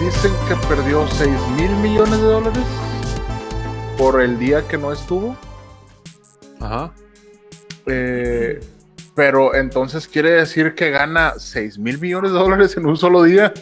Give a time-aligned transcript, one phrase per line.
[0.00, 2.64] dicen que perdió 6 mil millones de dólares
[3.98, 5.36] por el día que no estuvo.
[6.60, 6.92] Ajá.
[7.86, 8.60] Eh,
[9.14, 13.52] pero entonces quiere decir que gana 6 mil millones de dólares en un solo día.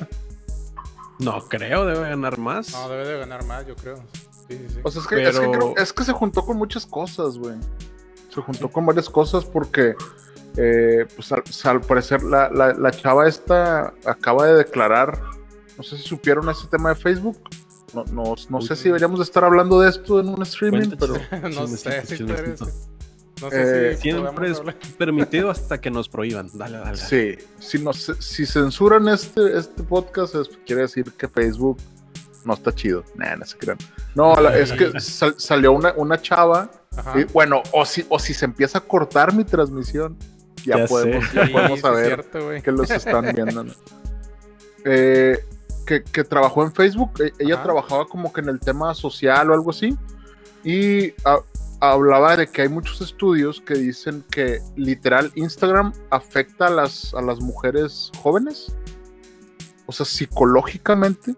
[1.19, 2.73] No creo, debe ganar más.
[2.73, 3.97] No, debe de ganar más, yo creo.
[4.49, 4.81] Sí, sí, sí.
[4.85, 7.37] O sea, es que, es que Pero- creo- es que se juntó con muchas cosas,
[7.39, 7.57] güey.
[8.33, 9.95] Se juntó con varias cosas porque,
[10.57, 15.21] eh, pues al, al parecer, la, la- la chava esta acaba de declarar,
[15.79, 17.39] no sé si supieron ese tema de Facebook.
[17.95, 21.15] No, no, no sé si deberíamos de estar hablando de esto en un streaming, pero
[21.55, 22.67] no sé si chismecito.
[23.41, 24.61] No Eh, sé si Siempre es
[24.99, 26.51] permitido hasta que nos prohíban.
[26.53, 26.97] Dale, dale.
[26.99, 31.79] sí, si, nos, si censuran este, este podcast, es- quiere decir que Facebook
[32.45, 33.05] no está chido.
[33.15, 33.79] Nah, no se crean.
[34.15, 36.71] No, la- es que sal- salió una, una chava.
[37.15, 40.17] Y, bueno, o si, o si se empieza a cortar mi transmisión,
[40.65, 43.65] ya, Ya podemos, ya Sí, podemos sí, saber cierto, que los están viendo.
[44.85, 45.45] Eh,
[45.89, 47.63] que, que trabajó en Facebook, e- ella Ajá.
[47.65, 49.97] trabajaba como que en el tema social o algo así,
[50.63, 51.41] y ha-
[51.81, 57.23] hablaba de que hay muchos estudios que dicen que literal Instagram afecta a las, a
[57.23, 58.77] las mujeres jóvenes,
[59.87, 61.35] o sea, psicológicamente,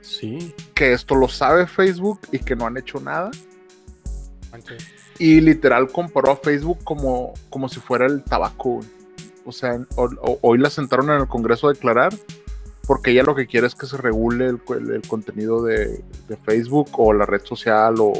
[0.00, 0.52] Sí.
[0.74, 3.30] que esto lo sabe Facebook y que no han hecho nada.
[5.18, 8.80] Y literal comparó a Facebook como, como si fuera el tabaco.
[9.44, 9.78] O sea,
[10.42, 12.12] hoy la sentaron en el Congreso a declarar
[12.88, 16.02] porque ella lo que quiere es que se regule el, co- el- el contenido de,
[16.26, 18.12] de Facebook o la red social o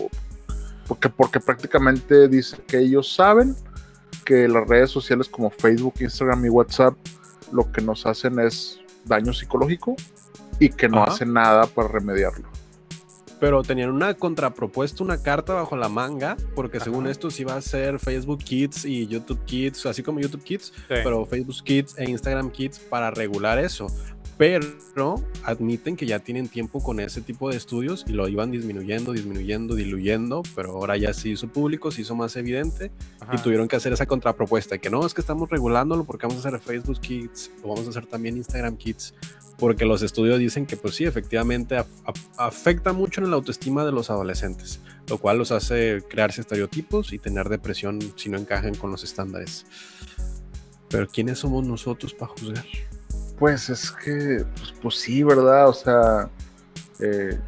[0.87, 3.57] porque, porque prácticamente dice que ellos saben
[4.25, 6.95] que las redes sociales como Facebook, Instagram y WhatsApp
[7.53, 9.97] lo que nos hacen es daño psicológico
[10.61, 11.13] y que no Ajá.
[11.13, 12.47] hacen nada para remediarlo.
[13.41, 17.13] Pero tenían una contrapropuesta, una carta bajo la manga, porque según Ajá.
[17.13, 20.83] esto sí va a ser Facebook Kids y YouTube Kids, así como YouTube Kids, Sí.
[20.89, 23.87] pero Facebook Kids e Instagram Kids para regular eso.
[24.39, 29.13] Pero admiten que ya tienen tiempo con ese tipo de estudios y lo iban disminuyendo,
[29.13, 33.35] disminuyendo, diluyendo, pero ahora ya se hizo público, se hizo más evidente Ajá.
[33.35, 36.49] y tuvieron que hacer esa contrapropuesta, que no, es que estamos regulándolo porque vamos a
[36.51, 39.13] hacer Facebook Kids o vamos a hacer también Instagram Kids,
[39.59, 43.85] porque los estudios dicen que pues sí, efectivamente af- af- afecta mucho en la autoestima
[43.85, 44.79] de los adolescentes,
[45.09, 49.67] lo cual los hace crearse estereotipos y tener depresión si no encajan con los estándares.
[50.89, 52.65] Pero ¿quiénes somos nosotros para juzgar?
[53.39, 55.69] Pues es que, pues, pues sí, ¿verdad?
[55.69, 56.29] O sea,
[57.01, 57.39] eh,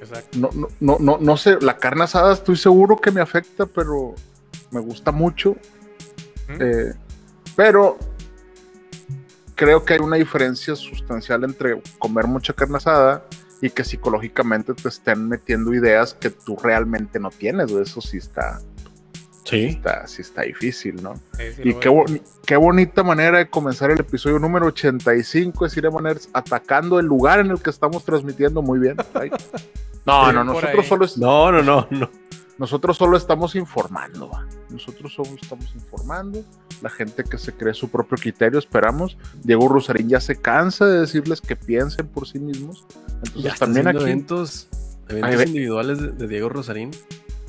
[0.00, 0.38] Exacto.
[0.38, 4.14] no, no, no, no, no sé, la carne asada estoy seguro que me afecta, pero
[4.70, 5.56] me gusta mucho.
[6.48, 6.56] ¿Mm?
[6.60, 6.94] Eh,
[7.54, 7.98] pero
[9.54, 13.24] creo que hay una diferencia sustancial entre comer mucha carne asada
[13.60, 17.70] y que psicológicamente te estén metiendo ideas que tú realmente no tienes.
[17.70, 18.60] Eso sí está,
[19.50, 19.64] Sí.
[19.66, 21.14] está, sí está difícil, ¿no?
[21.36, 26.00] Sí, sí, Y qué, qué bonita manera de comenzar el episodio número 85 de Cinema
[26.00, 28.96] Nerds atacando el lugar en el que estamos transmitiendo muy bien.
[29.14, 29.30] Ay.
[30.06, 30.88] No, Sí, no, nosotros ahí.
[30.88, 32.10] solo, No, no, no, no.
[32.56, 34.30] nosotros solo estamos informando.
[34.30, 34.46] va.
[34.70, 36.42] Nosotros solo estamos informando.
[36.80, 39.18] La gente que se cree su propio criterio, esperamos.
[39.44, 42.86] Diego Rosarín ya se cansa de decirles que piensen por sí mismos.
[43.24, 44.68] Entonces Ya también aquí eventos,
[45.10, 46.90] eventos individuales de, de Diego Rosarín.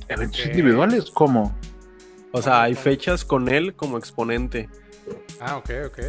[0.09, 1.55] eventos individuales, ¿cómo?
[2.33, 4.69] O sea, hay fechas con él como exponente.
[5.39, 5.99] Ah, ok, ok.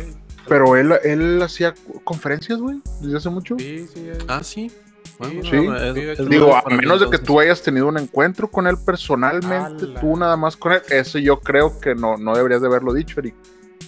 [0.48, 1.74] Pero él, él hacía
[2.04, 3.56] conferencias, güey, desde hace mucho.
[3.58, 4.08] Sí, sí.
[4.08, 4.70] es- Ah, sí.
[5.18, 5.50] Bueno, Sí.
[5.66, 7.98] no, es- Sí, de es hecho, Digo, a menos de que tú hayas tenido un
[7.98, 10.00] encuentro con él personalmente, Ala.
[10.00, 13.20] tú nada más con él, eso yo creo que no, no deberías de haberlo dicho,
[13.20, 13.34] Eric.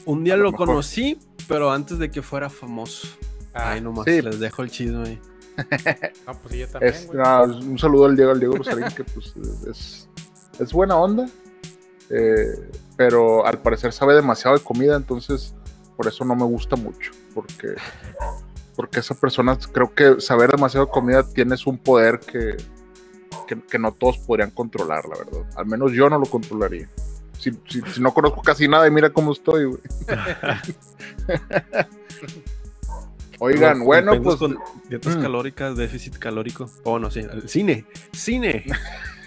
[0.04, 1.18] Un día a lo conocí,
[1.48, 3.08] pero antes de que fuera famoso.
[3.52, 4.20] Ah, Ay, nomás sí.
[4.22, 5.20] les dejo el chisme ahí.
[6.26, 9.04] No, pues sí, yo también, Es, no, un saludo al Diego, al Diego Rosarín, que
[9.04, 9.34] pues
[9.70, 10.08] es,
[10.58, 11.26] es buena onda,
[12.16, 15.54] eh, pero al parecer sabe demasiado de comida, entonces
[15.96, 17.74] por eso no me gusta mucho, porque,
[18.76, 22.56] porque esa persona, creo que saber demasiado de comida tienes un poder que,
[23.48, 25.42] que, que no todos podrían controlar, la verdad.
[25.56, 26.88] Al menos yo no lo controlaría.
[27.38, 29.80] Si, si- si no conozco casi nada y mira cómo estoy, güey.
[33.40, 34.56] Oigan, Con- bueno, pues con
[34.88, 35.20] dietas mm.
[35.22, 36.70] calóricas, déficit calórico.
[36.84, 37.22] Oh, no, sí.
[37.46, 37.84] Cine.
[38.12, 38.64] Cine.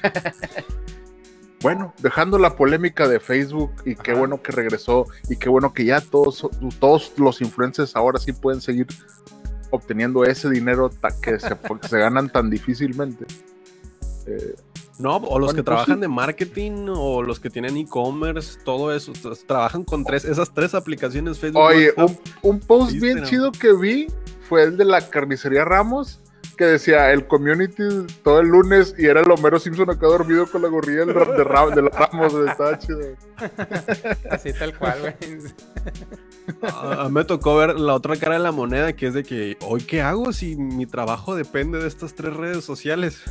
[1.67, 5.83] Bueno, dejando la polémica de Facebook y qué bueno que regresó y qué bueno que
[5.83, 6.47] ya todos,
[6.79, 8.87] todos los influencers ahora sí pueden seguir
[9.71, 10.89] obteniendo ese dinero
[11.21, 11.49] que se,
[11.81, 13.25] que se ganan tan difícilmente.
[14.27, 14.55] Eh,
[14.97, 16.01] No, o los Bueno, que pues trabajan sí.
[16.03, 19.11] de marketing o los que tienen e-commerce, todo eso.
[19.45, 21.63] Trabajan con tres, esas tres aplicaciones Facebook.
[21.63, 24.07] Oye, un, un post bien chido que vi
[24.47, 26.21] fue el de la carnicería Ramos,
[26.57, 27.83] que decía el community
[28.23, 31.67] todo el lunes y era el Homero Simpson acá dormido con la gorrilla de, Ra-
[31.69, 32.99] de la Ramos, estaba chido.
[34.29, 35.39] Así tal cual, güey.
[36.61, 39.23] A- a mí me tocó ver la otra cara de la moneda, que es de
[39.23, 43.21] que, ¿hoy qué hago si mi trabajo depende de estas tres redes sociales?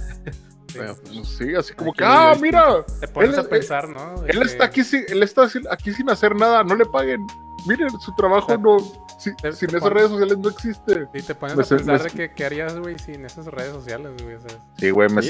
[0.77, 4.21] Pues, Sí, así como Aquí que, ah, ves, mira, Te pones Él- a pensar, ¿no?
[4.23, 7.27] De él que- está aquí, sin- él está aquí sin hacer nada, no le paguen.
[7.67, 8.77] Miren, su trabajo no,
[9.19, 11.09] si- te- sin te esas redes sociales no existe.
[11.13, 13.73] Sí, te pones me a pensar me- de que qué harías, güey, sin esas redes
[13.73, 14.37] sociales, güey.
[14.79, 15.21] Sí, güey, me,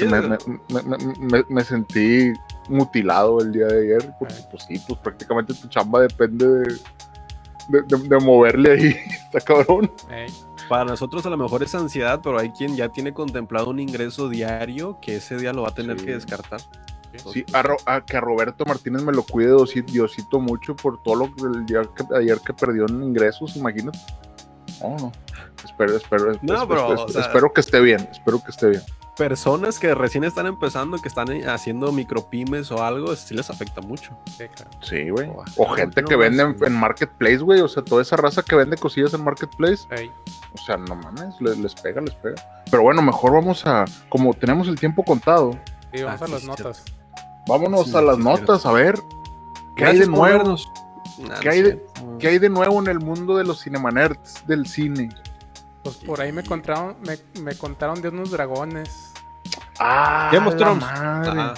[1.63, 2.31] sentí
[2.69, 4.45] mutilado el día de ayer, porque Ay.
[4.51, 6.73] pues sí, pues prácticamente tu chamba depende de,
[7.69, 8.95] de, de- de moverle ahí,
[9.33, 9.91] está cabrón.
[10.69, 14.29] Para nosotros a lo mejor es ansiedad, pero hay quien ya tiene contemplado un ingreso
[14.29, 16.05] diario que ese día lo va a tener Sí.
[16.05, 16.59] que descartar.
[17.33, 21.01] Sí, a, Ro- a que a Roberto Martínez me lo cuide Diosito, Diosito mucho por
[21.01, 23.97] todo lo que el día que ayer que perdió en ingresos, imagínate.
[24.81, 25.11] No, no.
[25.65, 28.67] Espero, espero, No, es- pero, es- o sea- espero que esté bien, espero que esté
[28.69, 28.81] bien.
[29.17, 33.81] Personas que recién están empezando, que están eh, haciendo micropymes o algo, sí les afecta
[33.81, 34.15] mucho.
[34.37, 34.69] sí, claro.
[34.83, 35.27] Sí, güey.
[35.27, 37.61] O claro, gente no que vende en, Marketplace, güey.
[37.61, 39.87] O sea, toda esa raza que vende cosillas en Marketplace.
[39.89, 40.11] Ey,
[40.59, 42.35] O sea, no mames, les, les pega, les pega.
[42.69, 45.51] Pero bueno, mejor vamos a, como tenemos el tiempo contado,
[45.93, 46.83] sí, vamos Ah, a las sí, notas.
[47.47, 48.99] vámonos Sí, a las sí, notas a ver
[49.75, 50.55] qué hay de nuevo.
[51.19, 51.85] Nah, ¿Qué hay de-.
[52.19, 55.09] ¿Qué hay de nuevo en el mundo de los cinemanerds del cine?
[55.83, 58.89] Pues por ahí me contaron, me, me contaron de unos dragones.
[59.79, 60.83] Ah, Game of Thrones.
[60.87, 61.53] Ah,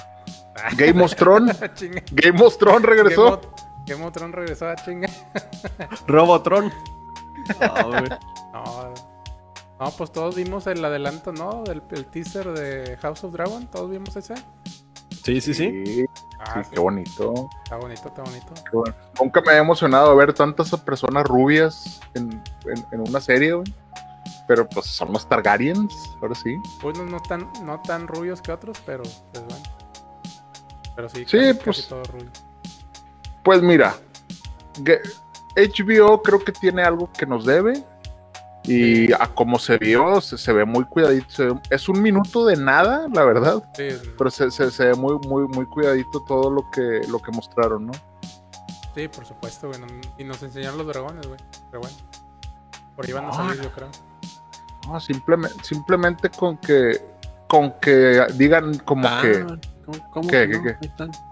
[0.78, 1.58] Game of Thrones.
[1.76, 2.04] Chinga.
[2.12, 3.24] Game of Thrones regresó.
[3.24, 5.10] Game of- Game of Thrones regresó a chinga.
[6.08, 6.72] Robotron.
[7.58, 8.10] Güey.
[8.54, 8.94] No,
[9.80, 11.64] no, pues todos vimos el adelanto, ¿no?
[11.64, 13.66] Del el teaser de House of Dragon.
[13.68, 14.36] Todos vimos ese.
[15.24, 15.84] sí, sí, sí.
[15.86, 16.06] Sí,
[16.42, 17.50] Ah, sí, qué bonito.
[17.66, 18.54] Está bonito, está bonito.
[18.72, 18.96] bueno.
[19.20, 22.32] Nunca me había emocionado ver tantas personas rubias en,
[22.66, 23.74] en- en una serie, güey.
[24.48, 26.56] Pero pues son los Targaryens, ahora sí.
[26.84, 29.64] Unos no tan, no tan rubios que otros, pero pues bueno.
[30.96, 32.30] Pero sí, Sí, casi, pues- casi todo rubio.
[33.44, 33.96] Pues mira,
[35.56, 37.84] HBO creo que tiene algo que nos debe.
[38.64, 41.30] Y a como se vio, se, se ve muy cuidadito.
[41.30, 43.64] se ve- es un minuto de nada, la verdad.
[43.74, 43.88] Sí,
[44.18, 47.88] Pero se, se- se ve muy, muy, muy cuidadito todo lo que, lo que mostraron,
[47.88, 47.94] ¿no?
[48.96, 49.80] sí, por supuesto, güey.
[50.18, 51.40] Y nos enseñaron los dragones, güey.
[51.72, 51.96] Pero bueno.
[52.96, 53.34] Por ahí van a Ah.
[53.34, 53.88] salir, yo creo.
[54.88, 57.00] No, simplemente, simplemente con que
[57.48, 59.46] con que digan como Ah, que.
[59.86, 60.64] ¿cómo, cómo ¿Qué, que qué, no?
[60.64, 60.70] qué?
[60.70, 61.29] Ahí están, están los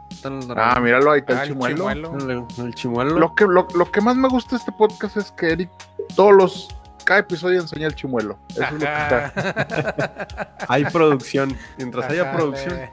[0.58, 2.18] Ah, míralo, ahí está Ah, el el chimuelo.
[2.18, 3.18] El, el chimuelo.
[3.20, 5.70] Lo que, lo, lo que más me gusta de este podcast es que Eric,
[6.16, 6.68] todos los.
[7.06, 8.38] Cada episodio enseña el chimuelo.
[8.50, 10.56] Eso es lo que está.
[10.68, 11.56] Hay producción.
[11.78, 12.92] Mientras haya producción, le-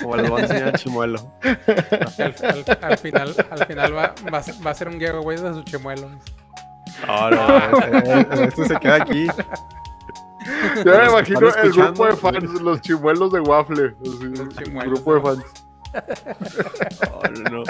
[0.00, 1.32] como les voy a enseñar el chimuelo.
[1.42, 5.36] Al, al- al final, al final va, va, a ser- va a ser un giveaway
[5.38, 6.08] de su chimuelo.
[7.06, 9.26] No, no, este, este se queda aquí.
[10.84, 13.94] Yo me imagino el grupo de fans, los chimuelos de waffle.
[14.02, 14.20] Los
[14.58, 15.44] el grupo de fans.
[17.50, 17.62] No,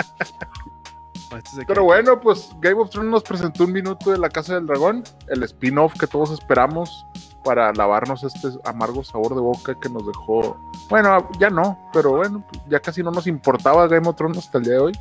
[1.36, 4.66] este Pero bueno, pues Game of Thrones nos presentó un minuto de la Casa del
[4.66, 7.06] Dragón, el spin-off que todos esperamos
[7.42, 10.56] para lavarnos este amargo sabor de boca que nos dejó.
[10.88, 14.64] Bueno, ya no, pero bueno, ya casi no nos importaba Game of Thrones hasta el
[14.64, 14.92] día de hoy.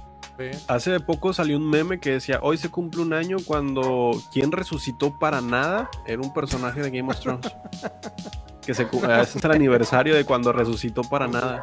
[0.68, 5.18] Hace poco salió un meme que decía, hoy se cumple un año cuando quien resucitó
[5.20, 7.46] para nada era un personaje de Game of Thrones.
[8.66, 11.58] que se, ese es el aniversario de cuando resucitó para nada.
[11.58, 11.62] No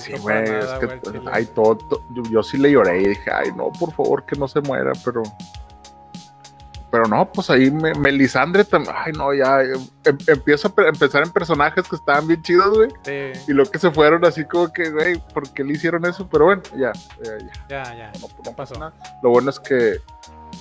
[0.00, 0.86] Sí, güey, es que
[1.32, 4.36] hay todo, to- yo, yo sí le lloré y dije, ay, no, por favor, que
[4.36, 5.22] no se muera, pero.
[6.96, 10.88] Pero no, pues ahí me, Melisandre también, ay, no, ya em- em- empiezo a pe-
[10.88, 12.88] empezar en personajes que estaban bien chidos, güey.
[13.04, 16.26] Sí, Y lo que se fueron así como que, güey, ¿por qué le hicieron eso?
[16.26, 17.52] Pero bueno, ya, ya, ya.
[17.68, 18.12] ya, ya.
[18.18, 18.78] No, no ¿Qué pasa pasó?
[18.80, 18.94] nada.
[19.22, 19.90] Lo bueno es que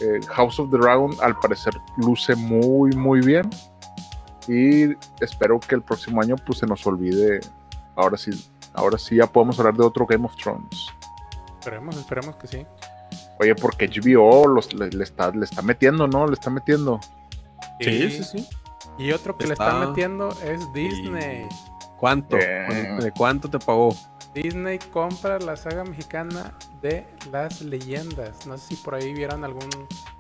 [0.01, 3.50] eh, House of the Dragon al parecer luce muy, muy bien.
[4.50, 7.39] Y espero que el próximo año pues se nos olvide.
[7.96, 8.32] Ahora sí,
[8.74, 10.88] ahora sí ya podemos hablar de otro Game of Thrones.
[11.60, 12.65] Esperemos, esperemos que sí.
[13.39, 16.25] Oye, porque HBO los, le, le está, le está metiendo, ¿no?
[16.27, 17.00] Le está metiendo.
[17.80, 18.50] Sí, sí, sí.
[18.98, 21.48] Y otro que Está- le está metiendo es Disney.
[21.98, 22.38] ¿Cuánto?
[22.38, 23.96] ¿De cuánto te pagó?
[24.34, 28.46] Disney compra la saga mexicana de las leyendas.
[28.46, 29.70] No sé si por ahí vieron algún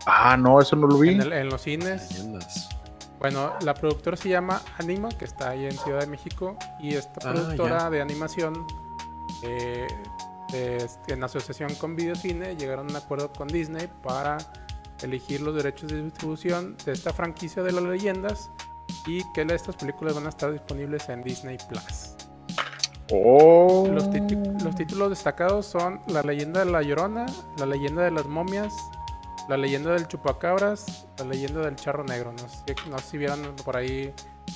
[0.05, 1.09] Ah, no, eso no lo vi.
[1.09, 2.11] en, el- en los cines.
[2.11, 2.69] Leyendas.
[3.19, 7.29] Bueno, la productora se llama Anima, que está ahí en Ciudad de México, y esta
[7.29, 8.65] Ah, productora de animación,
[9.41, 9.87] eh,
[10.55, 14.37] de- en asociación con Videocine, llegaron a un acuerdo con Disney para
[15.01, 18.49] elegir los derechos de distribución de esta franquicia de las leyendas
[19.07, 22.15] y que estas películas van a estar disponibles en Disney Plus.
[23.11, 23.87] Oh.
[23.91, 27.25] Los, títu- los títulos destacados son La leyenda de la Llorona,
[27.59, 28.73] La leyenda de las momias,
[29.47, 32.31] La leyenda del chupacabras, La leyenda del charro negro.
[32.31, 34.11] No sé, no sé si vieron por ahí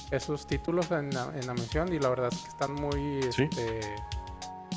[0.10, 3.22] esos títulos en la, en la mención y la verdad es que están muy...
[3.32, 3.44] Sí.
[3.44, 3.82] Este,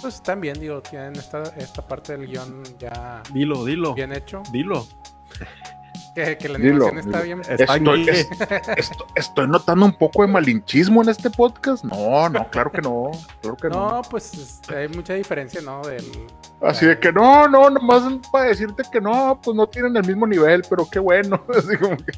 [0.03, 3.95] pues están bien, digo, tienen esta, esta parte del guion ya Dilo, dilo.
[3.95, 4.43] bien hecho.
[4.53, 4.87] Dilo.
[6.15, 7.25] Que, que la Dilo, animación está dilo.
[7.25, 7.41] bien...
[7.41, 8.11] Está Estoy, aquí.
[8.11, 8.29] es-
[8.77, 11.85] esto- estoy notando un poco de malinchismo en este podcast.
[11.85, 13.11] No, no, claro que no.
[13.41, 13.93] Claro que no.
[13.95, 15.81] No, pues este, hay mucha diferencia, ¿no?
[15.83, 16.05] Del,
[16.61, 20.27] Así de que no, no, nomás para decirte que no, pues no tienen el mismo
[20.27, 21.43] nivel, pero qué bueno.
[21.57, 22.13] Así como que.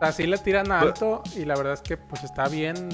[0.00, 2.88] Así le tiran a alto y la verdad es que pues está bien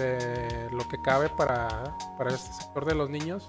[0.00, 3.46] entre lo que cabe para, para este sector de los niños.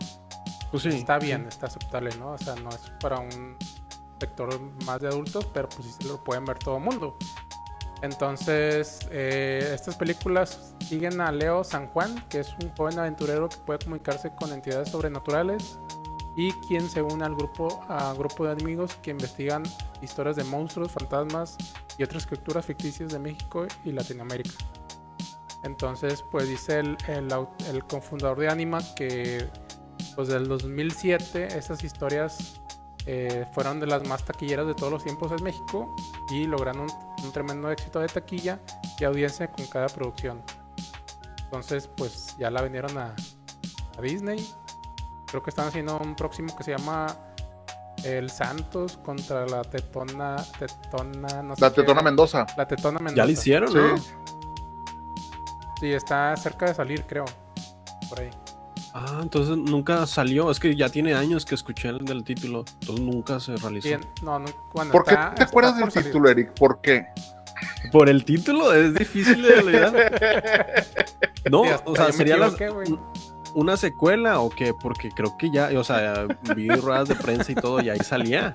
[0.72, 0.90] Pues sí.
[0.90, 2.32] Está bien, está aceptable, ¿no?
[2.32, 3.58] O sea, no es para un
[4.20, 7.18] sector más de adultos, pero pues sí se lo pueden ver todo el mundo.
[8.02, 13.58] Entonces, eh, estas películas siguen a Leo San Juan, que es un joven aventurero que
[13.58, 15.78] puede comunicarse con entidades sobrenaturales
[16.36, 19.64] y quien se une al grupo, a grupo de amigos que investigan
[20.02, 21.58] historias de monstruos, fantasmas
[21.98, 24.56] y otras criaturas ficticias de México y Latinoamérica.
[25.64, 27.28] Entonces, pues dice el, el,
[27.70, 29.48] el cofundador de Anima que
[30.16, 32.60] pues del 2007 esas historias
[33.06, 35.96] eh, fueron de las más taquilleras de todos los tiempos en México
[36.32, 36.92] y lograron un,
[37.24, 38.60] un tremendo éxito de taquilla
[39.00, 40.42] y audiencia con cada producción.
[41.44, 43.14] Entonces, pues ya la vendieron a,
[43.98, 44.48] a Disney.
[45.28, 47.08] Creo que están haciendo un próximo que se llama
[48.04, 50.38] El Santos contra la Tetona.
[50.58, 51.82] Tetona no sé La qué.
[51.82, 52.46] Tetona Mendoza.
[52.58, 53.16] La Tetona Mendoza.
[53.16, 53.78] Ya lo hicieron, Sí.
[53.78, 54.21] ¿no?
[55.82, 57.26] Sí, está cerca de salir, creo.
[58.08, 58.30] Por ahí.
[58.94, 60.50] Ah, entonces nunca salió.
[60.52, 62.64] Es que ya tiene años que escuché el del título.
[62.82, 63.88] Entonces nunca se realizó.
[63.90, 66.08] Bien, no, no, bueno, ¿Por qué está- te acuerdas del salir.
[66.12, 66.52] título, Eric?
[66.54, 67.08] ¿Por qué?
[67.92, 70.86] Por el título es difícil de olvidar.
[71.50, 73.00] No, o sea, sería la- equivoqué, güey.
[73.56, 74.74] una secuela o qué?
[74.80, 78.54] Porque creo que ya, o sea, vi ruedas de prensa y todo y ahí salía.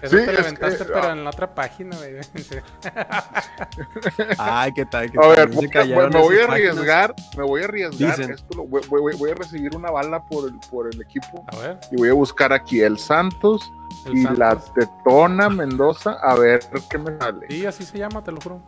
[0.00, 1.12] Eso Sí, te lo es aventaste, que- pero ah.
[1.12, 2.14] en la otra página, güey.
[4.38, 5.10] Ay, qué tal.
[5.10, 6.76] qué A tal, ver, voy, me voy a páginas.
[6.76, 8.16] arriesgar, me voy a arriesgar.
[8.16, 8.32] Dicen.
[8.32, 11.56] Esto lo- voy, voy- voy a recibir una bala por el, por el equipo A
[11.56, 11.78] ver.
[11.90, 13.72] y voy a buscar aquí el Santos
[14.06, 14.56] El y la.
[14.56, 17.46] Tetona Mendoza a ver qué me sale.
[17.48, 18.62] Sí, así se llama, te lo juro.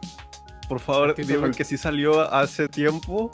[0.68, 3.30] Por favor, dime que sí salió hace tiempo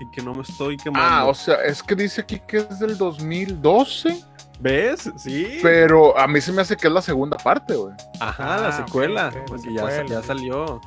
[0.00, 1.08] y que no me estoy quemando.
[1.10, 4.22] Ah, o sea, es que dice aquí que es del 2012,
[4.58, 5.10] ¿Ves?
[5.16, 5.58] Sí.
[5.62, 7.94] pero a mí se me hace que es la segunda parte, güey.
[8.20, 9.30] Ajá, Ah, la ok, secuela.
[9.46, 10.80] porque ya, secuela, ya salió.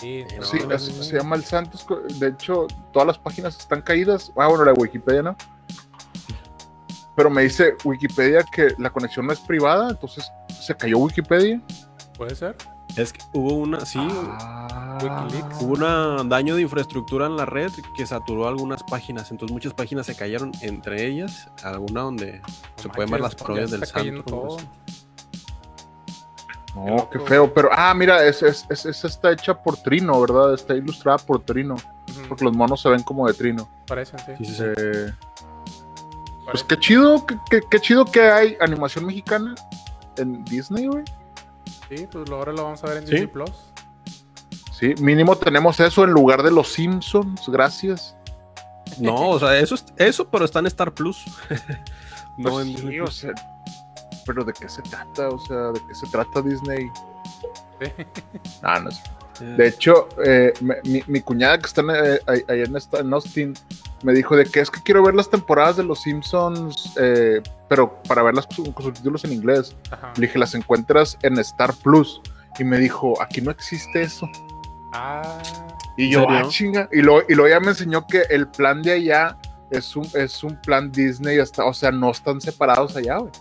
[0.00, 1.02] Sí, No, Sí, no, es- no.
[1.02, 1.86] se llama el Santos.
[2.18, 4.32] De hecho, todas las páginas están caídas.
[4.36, 5.36] Ah, bueno, la de Wikipedia no.
[7.16, 11.60] Pero me dice Wikipedia que la conexión no es privada, entonces se cayó Wikipedia.
[12.16, 12.56] puede ser.
[12.96, 14.98] Es que hubo una, sí, Ah.
[15.00, 15.62] Wikileaks.
[15.62, 15.74] hubo
[16.20, 19.30] un daño de infraestructura en la red que saturó algunas páginas.
[19.30, 22.40] Entonces muchas páginas se cayeron, entre ellas alguna donde
[22.76, 24.24] se pueden ver las parodias ya del santo.
[24.48, 24.66] pues.
[26.74, 27.52] No, qué feo.
[27.52, 30.54] Pero, ah, mira, es, es, es- esa está hecha por Trino, ¿verdad?
[30.54, 31.76] Está ilustrada por Trino.
[32.28, 33.68] Porque los monos se ven como de Trino.
[33.86, 34.32] Parecen, sí.
[34.44, 34.62] Sí, sí.
[34.76, 35.12] Eh,
[36.50, 39.54] pues qué chido, qué, qué- qué chido que hay animación mexicana
[40.16, 41.04] en Disney, güey.
[41.88, 43.10] Sí, pues ahora lo vamos a ver en Sí.
[43.12, 43.50] Disney Plus.
[44.78, 48.14] Sí, mínimo tenemos eso en lugar de los Simpsons, gracias.
[48.98, 51.24] No, o sea, eso, es- eso, pero está en Star Plus.
[52.38, 53.16] no Pues en sí, Disney o Plus.
[53.16, 53.32] sea,
[54.26, 55.28] pero ¿de qué se trata?
[55.28, 56.90] O sea, ¿de qué se trata Disney?
[57.80, 57.92] Sí.
[58.62, 59.00] Ah, no sé.
[59.40, 60.52] Eh, De hecho, eh,
[60.84, 63.54] mi, mi cuñada que está en, eh, ahí- ahí en, esta- en Austin
[64.02, 68.00] me dijo de que es que quiero ver las temporadas de los Simpsons, eh, pero
[68.02, 69.76] para verlas con, subtítulos en inglés.
[69.90, 70.12] Ajá.
[70.16, 72.20] Le dije, las encuentras en Star Plus.
[72.58, 74.28] Y me dijo, aquí no existe eso.
[74.92, 75.40] Ah,
[75.96, 76.88] Y yo, ah, chinga.
[76.92, 79.36] Y luego, y luego ya me enseñó que el plan de allá
[79.70, 83.32] es un, es un plan Disney, hasta, o sea, no están separados allá, güey.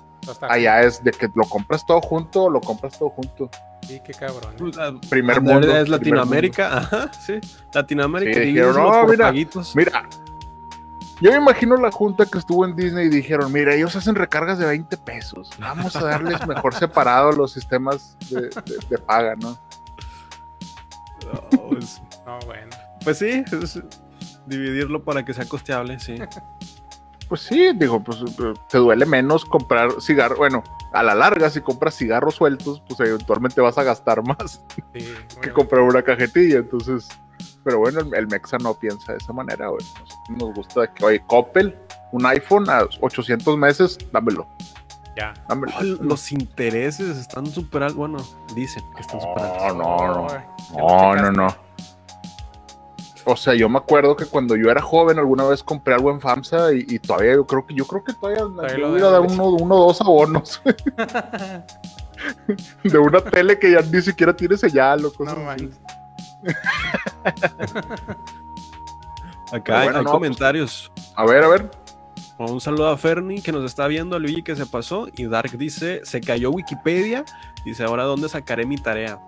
[0.41, 3.49] Allá es de que lo compras todo junto o lo compras todo junto.
[3.87, 4.53] Sí, qué cabrón.
[4.53, 4.57] ¿eh?
[4.59, 5.75] pues, ah, Primer mundo.
[5.75, 7.39] Es Latinoamérica, ajá, sí.
[7.73, 9.75] Latinoamérica, Sí, divídelo dijeron, "No, mira, paguitos".
[9.75, 10.09] Mira,
[11.21, 14.57] yo me imagino la junta que estuvo en Disney y dijeron, mira, ellos hacen recargas
[14.59, 15.49] de 20 pesos.
[15.59, 19.57] Vamos a darles mejor separado los sistemas de, de- de paga, ¿no?
[21.51, 22.75] No, pues, No, bueno.
[23.03, 23.81] pues sí, es
[24.45, 26.15] dividirlo para que sea costeable, sí.
[27.27, 30.37] Pues sí, digo, pues eh, te duele menos comprar cigarros.
[30.37, 34.61] Bueno, a la larga, si compras cigarros sueltos, pues eventualmente vas a gastar más
[34.93, 36.59] Sí, que comprar una cajetilla.
[36.59, 37.09] Entonces,
[37.67, 39.85] pero bueno, el, el Mexa no piensa de esa manera, güey.
[40.29, 41.77] Nos, nos gusta que, oye, Coppel,
[42.13, 44.47] un iPhone a 800 meses, dámelo,
[45.17, 45.33] Ya.
[45.49, 45.73] dámelo.
[45.77, 47.97] Oh, los intereses están súper altos.
[47.97, 48.19] Bueno,
[48.55, 49.75] dicen que están súper altos.
[49.75, 50.27] No, no, no.
[50.77, 51.47] No, no, no.
[53.25, 56.21] O sea, yo me acuerdo que cuando yo era joven alguna vez compré algo en
[56.21, 59.01] FAMSA y, y todavía yo creo que yo creo que todavía Todavía le lo voy
[59.01, 59.33] a dar debes.
[59.33, 60.61] uno, uno o dos abonos
[62.83, 65.45] de una tele que ya ni siquiera tiene señal o No cosas así.
[65.45, 65.79] manches.
[69.51, 70.91] Acá hay, bueno, hay no, comentarios.
[71.15, 71.71] A ver, a ver.
[72.37, 75.07] Un saludo a Ferni que nos está viendo, a Luigi que se pasó.
[75.15, 77.25] Y Dark dice: Se cayó Wikipedia.
[77.65, 79.19] Dice: Ahora, ¿dónde sacaré mi tarea?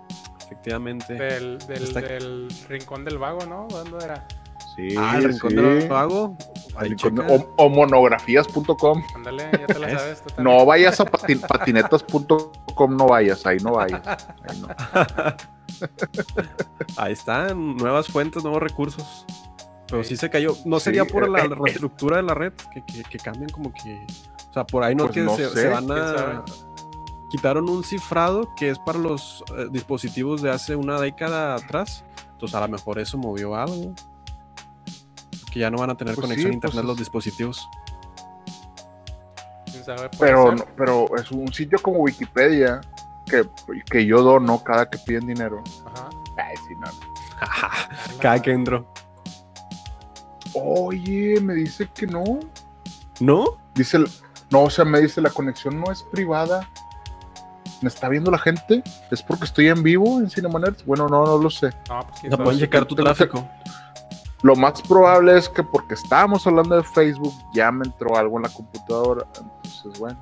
[0.44, 1.14] Efectivamente.
[1.14, 3.66] Del, del, Está- del rincón del vago, ¿no?
[3.68, 4.26] ¿Dónde era?
[4.76, 5.58] Sí, ah, el rincón sí.
[6.76, 7.26] Ahí Rincón- checa.
[7.32, 9.02] o, o monografías.com.
[9.16, 10.22] Ándale, ya te la Es- sabes.
[10.22, 10.42] tú.
[10.42, 14.00] No vayas a patin- patinetas.com, no vayas, ahí no vayas.
[14.06, 14.68] Ahí no.
[16.96, 19.24] Ahí están, nuevas fuentes, nuevos recursos.
[19.88, 20.16] Pero sí, Sí.
[20.18, 20.54] se cayó.
[20.64, 22.52] ¿No Sí, sería por la eh, eh, reestructura de la red?
[22.72, 24.06] Que, que, que cambien como que.
[24.50, 26.44] O sea, por ahí no Pues que no se, sé, se van a.
[27.30, 32.04] Quitaron un cifrado que es para los eh, dispositivos de hace una década atrás.
[32.32, 33.92] Entonces, a lo mejor eso movió algo.
[35.50, 37.68] Que ya no van a tener Pues conexión sí, a internet pues los es- dispositivos.
[40.18, 42.80] Pero, no- pero es un sitio como Wikipedia
[43.26, 43.48] que,
[43.90, 45.62] que yo dono cada que piden dinero.
[45.86, 46.08] Ajá.
[46.36, 46.86] Ay, sí, no.
[48.20, 48.86] Cada que entro.
[50.54, 52.22] Oye, me dice que no.
[53.20, 53.44] ¿No?
[53.74, 54.08] Dice, el-
[54.50, 56.68] no, o sea, me dice la conexión no es privada.
[57.82, 58.82] ¿Me está viendo la gente?
[59.10, 60.84] ¿Es porque estoy en vivo en Cinemanet?
[60.84, 61.70] Bueno, no, no lo sé.
[61.88, 63.48] No, pues No pueden checar tu tráfico.
[64.42, 68.44] Lo más probable es que porque estábamos hablando de Facebook ya me entró algo en
[68.44, 69.26] la computadora.
[69.38, 70.18] Entonces, bueno.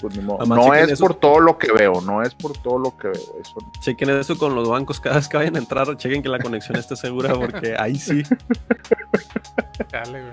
[0.00, 0.38] Pues ni modo.
[0.40, 1.04] Además, No es eso.
[1.06, 3.20] por todo lo que veo, no es por todo lo que veo.
[3.40, 5.94] Eso Chequen eso con los bancos cada vez que vayan a entrar.
[5.96, 8.22] Chequen que la conexión esté segura porque ahí sí.
[9.92, 10.32] Dale, güey.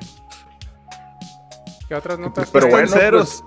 [1.88, 2.50] ¿Qué otras notas?
[2.52, 3.44] Pero bueno, ceros.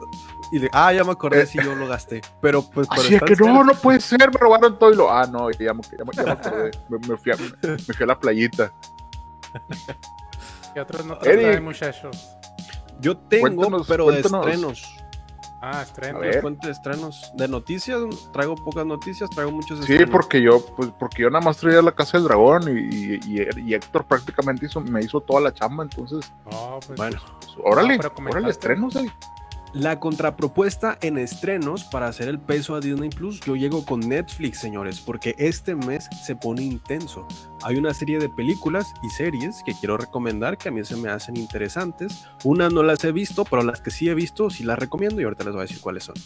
[0.53, 1.47] Y de, ah, ya me acordé Eh.
[1.47, 2.21] si yo lo gasté.
[2.43, 5.11] Pero pues por Así es que no, no puede ser, me robaron todo y lo.
[5.11, 6.71] Ah, no, ya me, ya me- ya me acordé.
[6.89, 8.73] Me, me fui a, me fui a la playita.
[10.75, 11.41] ¿Qué otras notas Eric.
[11.43, 12.37] trae, muchachos?
[13.01, 14.45] Yo tengo, Cuéntanos, pero cuéntanos.
[14.47, 14.97] de estrenos.
[15.63, 16.19] Ah, estreno.
[16.19, 16.35] A ver.
[16.35, 17.33] Les cuento de estrenos.
[17.35, 18.01] De noticias,
[18.33, 20.11] traigo pocas noticias, traigo muchos Sí, estrenos.
[20.11, 23.61] porque yo, pues, porque yo nada más traía la casa del dragón y, y, y-
[23.67, 27.99] y Héctor prácticamente hizo, me hizo toda la chamba, entonces, No, pues, Bueno, pues, órale,
[28.31, 29.13] órale, estrenos, eh.
[29.73, 34.59] La contrapropuesta en estrenos para hacer el peso a Disney Plus, yo llego con Netflix,
[34.59, 37.27] señores, porque este mes se pone intenso.
[37.63, 41.09] Hay una serie de películas y series que quiero recomendar que a mí se me
[41.09, 42.25] hacen interesantes.
[42.45, 45.25] Unas no las he visto, pero las que sí he visto sí las recomiendo y
[45.25, 46.17] ahorita les voy a decir cuáles son.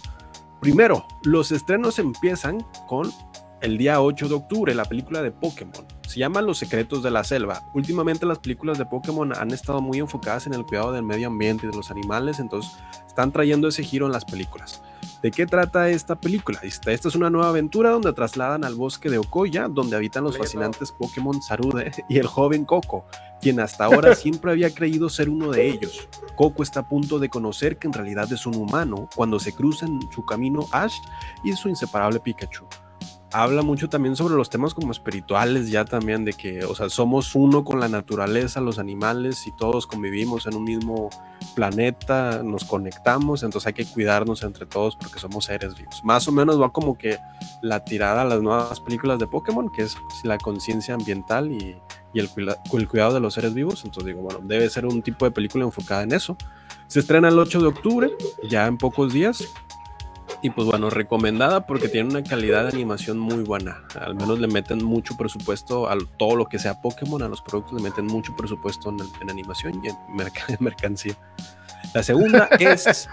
[0.60, 3.12] Primero, los estrenos empiezan con
[3.60, 5.86] el día 8 de octubre, la película de Pokémon.
[6.06, 7.62] Se llama Los Secretos de la Selva.
[7.74, 11.66] Últimamente las películas de Pokémon han estado muy enfocadas en el cuidado del medio ambiente
[11.66, 12.72] y de los animales, entonces
[13.06, 14.82] están trayendo ese giro en las películas.
[15.22, 16.58] ¿De qué trata esta película?
[16.62, 20.36] Esta, esta es una nueva aventura donde trasladan al bosque de Okoya, donde habitan los
[20.36, 23.06] fascinantes Pokémon Sarude y el joven Coco,
[23.40, 26.08] quien hasta ahora siempre había creído ser uno de ellos.
[26.36, 29.98] Coco está a punto de conocer que en realidad es un humano cuando se cruzan
[30.14, 30.96] su camino Ash
[31.42, 32.66] y su inseparable Pikachu.
[33.36, 37.34] Habla mucho también sobre los temas como espirituales ya también de que, o sea, somos
[37.34, 41.10] uno con la naturaleza, los animales y todos convivimos en un mismo
[41.56, 46.00] planeta, nos conectamos, entonces hay que cuidarnos entre todos porque somos seres vivos.
[46.04, 47.18] Más o menos va como que
[47.60, 51.76] la tirada a las nuevas películas de Pokémon, que es la conciencia ambiental y,
[52.12, 52.30] y el,
[52.72, 53.84] el cuidado de los seres vivos.
[53.84, 56.36] Entonces digo, bueno, debe ser un tipo de película enfocada en eso.
[56.86, 58.10] Se estrena el 8 de octubre,
[58.48, 59.44] ya en pocos días.
[60.44, 63.82] Y pues bueno, recomendada porque tiene una calidad de animación muy buena.
[63.98, 67.72] Al menos le meten mucho presupuesto a todo lo que sea Pokémon, a los productos
[67.72, 71.16] le meten mucho presupuesto en, en animación y en, merc- en mercancía.
[71.94, 73.08] La segunda es...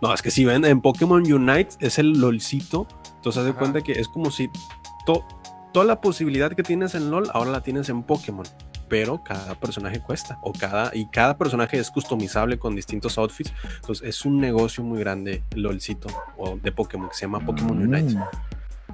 [0.00, 2.86] No, es que si ven en Pokémon Unite es el LOLcito.
[3.16, 4.50] Entonces haz de cuenta que es como si
[5.04, 5.26] to-
[5.74, 8.46] toda la posibilidad que tienes en LOL ahora la tienes en Pokémon.
[8.90, 10.38] Pero cada personaje cuesta.
[10.42, 13.52] O cada, y cada personaje es customizable con distintos outfits.
[13.76, 18.18] Entonces es un negocio muy grande LOLcito o de Pokémon que se llama Pokémon Unite.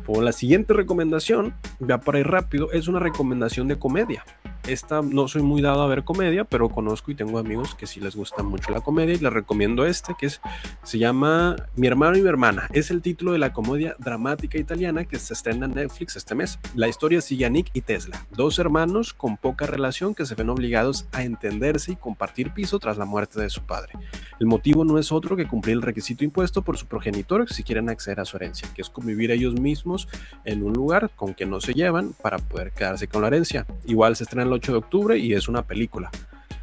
[0.06, 4.24] Por la siguiente recomendación, ya para ir rápido, es una recomendación de comedia.
[4.68, 8.00] Esta no soy muy dado a ver comedia, pero conozco y tengo amigos que sí
[8.00, 10.40] les gusta mucho la comedia y les recomiendo este que es
[10.82, 12.68] se llama Mi hermano y mi hermana.
[12.72, 16.58] Es el título de la comedia dramática italiana que se estrena en Netflix este mes.
[16.74, 20.50] La historia sigue a Nick y Tesla, dos hermanos con poca relación que se ven
[20.50, 23.92] obligados a entenderse y compartir piso tras la muerte de su padre.
[24.40, 27.88] El motivo no es otro que cumplir el requisito impuesto por su progenitor si quieren
[27.88, 29.95] acceder a su herencia, que es convivir ellos mismos
[30.44, 33.66] en un lugar con que no se llevan para poder quedarse con la herencia.
[33.86, 36.10] Igual se estrena el 8 de octubre y es una película.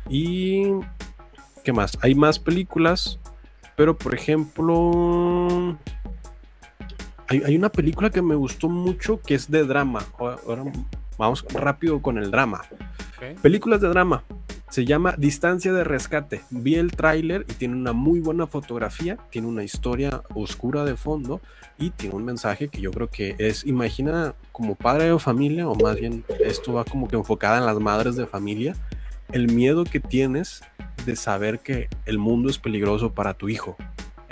[0.09, 0.63] Y...
[1.63, 1.97] ¿Qué más?
[2.01, 3.19] Hay más películas,
[3.77, 5.77] pero por ejemplo...
[7.29, 10.03] Hay, hay una película que me gustó mucho que es de drama.
[10.19, 10.63] Ahora- ahora
[11.17, 12.63] Vamos rápido con el drama.
[13.41, 14.23] Películas de drama.
[14.69, 16.41] Se llama Distancia de Rescate.
[16.49, 21.41] Vi el tráiler y tiene una muy buena fotografía, tiene una historia oscura de fondo
[21.77, 25.75] y tiene un mensaje que yo creo que es, imagina como padre de familia, o
[25.75, 28.75] más bien esto va como que enfocada en las madres de familia,
[29.31, 30.63] el miedo que tienes
[31.05, 33.77] de saber que el mundo es peligroso para tu hijo.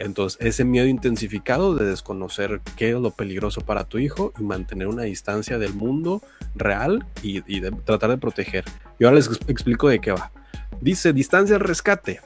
[0.02, 4.88] Entonces, ese miedo intensificado de desconocer qué es lo peligroso para tu hijo y mantener
[4.88, 6.22] una distancia del mundo
[6.56, 7.42] real y,
[7.86, 8.66] tratar de proteger.
[9.00, 10.32] Y ahora les ex- explico de qué va.
[10.80, 12.20] Dice Distancia al Rescate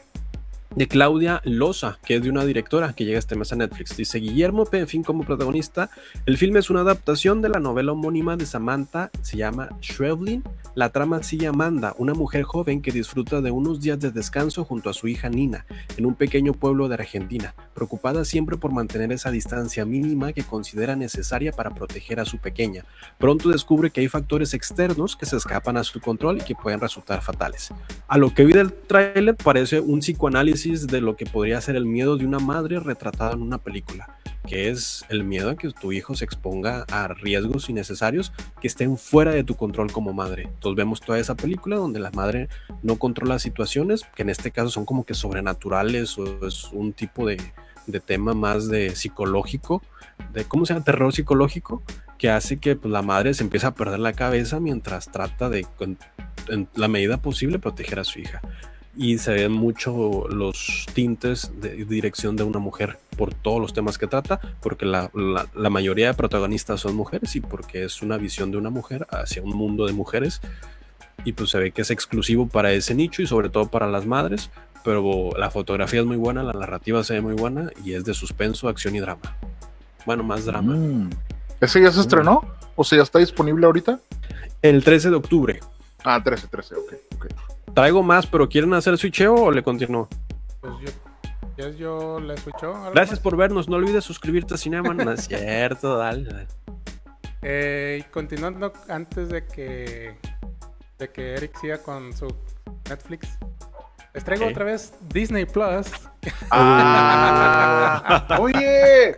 [0.76, 3.96] de Claudia Loza, que es de una directora que llega este mes a Netflix.
[3.96, 5.90] Dice Guillermo Penfin como protagonista.
[6.26, 10.44] El filme es una adaptación de la novela homónima de Samantha, se llama Shrevelin.
[10.76, 14.90] La trama sigue Amanda, una mujer joven que disfruta de unos días de descanso junto
[14.90, 19.32] a su hija Nina, en un pequeño pueblo de Argentina, preocupada siempre por mantener esa
[19.32, 22.84] distancia mínima que considera necesaria para proteger a su pequeña.
[23.18, 26.82] Pronto descubre que hay factores externos que se escapan a su control y que pueden
[26.82, 27.74] resultar fatales.
[28.10, 31.86] A lo que vi del tráiler parece un psicoanálisis de lo que podría ser el
[31.86, 35.91] miedo de una madre retratado en una película, que es el miedo a que tu
[35.91, 40.43] hijo se exponga a riesgos innecesarios que estén fuera de tu control como madre.
[40.43, 42.49] Entonces vemos toda esa película donde la madre
[42.82, 47.28] no controla situaciones, que en este caso son como que sobrenaturales o es un tipo
[47.28, 47.38] de,
[48.04, 49.84] tema más de psicológico,
[50.34, 51.84] de cómo se llama terror psicológico,
[52.17, 55.67] que hace que pues, la madre se empiece a perder la cabeza mientras trata de,
[56.47, 58.41] en la medida posible, proteger a su hija.
[58.98, 63.98] Y se ven mucho los tintes de dirección de una mujer por todos los temas
[63.98, 68.18] que trata, porque la, la- la mayoría de protagonistas son mujeres y porque es una
[68.18, 70.40] visión de una mujer hacia un mundo de mujeres.
[71.26, 74.06] Y pues se ve que es exclusivo para ese nicho y sobre todo para las
[74.06, 74.50] madres,
[74.84, 78.14] pero la fotografía es muy buena, la narrativa se ve muy buena y es de
[78.14, 79.36] suspenso, acción y drama.
[80.06, 80.74] Bueno, más drama.
[80.76, 81.10] Mm.
[81.60, 82.46] ¿Ese ya se estrenó?
[82.76, 84.00] O sea, ya está disponible ahorita.
[84.62, 85.60] El 13 de octubre.
[86.04, 86.94] Ah, 13, 13, ok.
[87.16, 87.26] ok.
[87.73, 90.08] Traigo más, pero ¿quieren hacer switcheo o le continúo?
[90.62, 90.91] Pues yo,
[91.58, 92.73] ya yo le escucho.
[92.75, 93.23] ¿algo Gracias más?
[93.23, 93.67] por vernos.
[93.67, 94.93] No olvides suscribirte a Cinema.
[94.93, 96.47] No es cierto, dale.
[97.41, 100.17] Eh, y continuando antes de que
[100.97, 102.28] de que Eric siga con su
[102.89, 103.38] Netflix,
[104.13, 105.88] les traigo otra vez Disney Plus.
[106.49, 109.17] Ah, oye,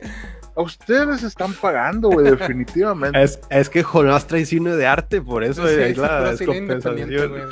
[0.58, 3.22] a ustedes están pagando, güey, definitivamente.
[3.22, 7.10] Es, es que Jonás trae cine de arte, por eso Sí, es sí, la descompensación.
[7.30, 7.44] güey.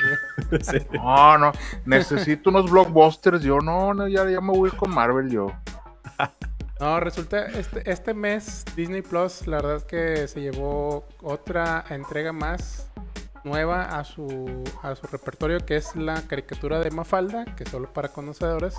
[0.62, 0.78] Sí.
[0.92, 1.52] No, no,
[1.84, 3.42] necesito unos blockbusters.
[3.42, 5.52] Yo no, no ya, ya me voy con Marvel yo.
[6.78, 12.90] No, resulta, este, este mes Disney Plus, la verdad que se llevó otra entrega más
[13.44, 17.90] nueva a su, a su repertorio, que es la caricatura de Mafalda, que es solo
[17.90, 18.74] para conocedores.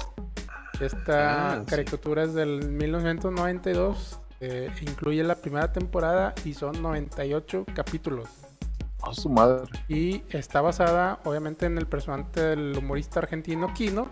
[0.80, 1.66] Esta Ah, sí.
[1.66, 8.30] caricatura es del 1992, eh, incluye la primera temporada y son 98 capítulos.
[9.04, 9.66] A su madre.
[9.88, 14.08] Y está basada, obviamente, en el personaje del humorista argentino Kino.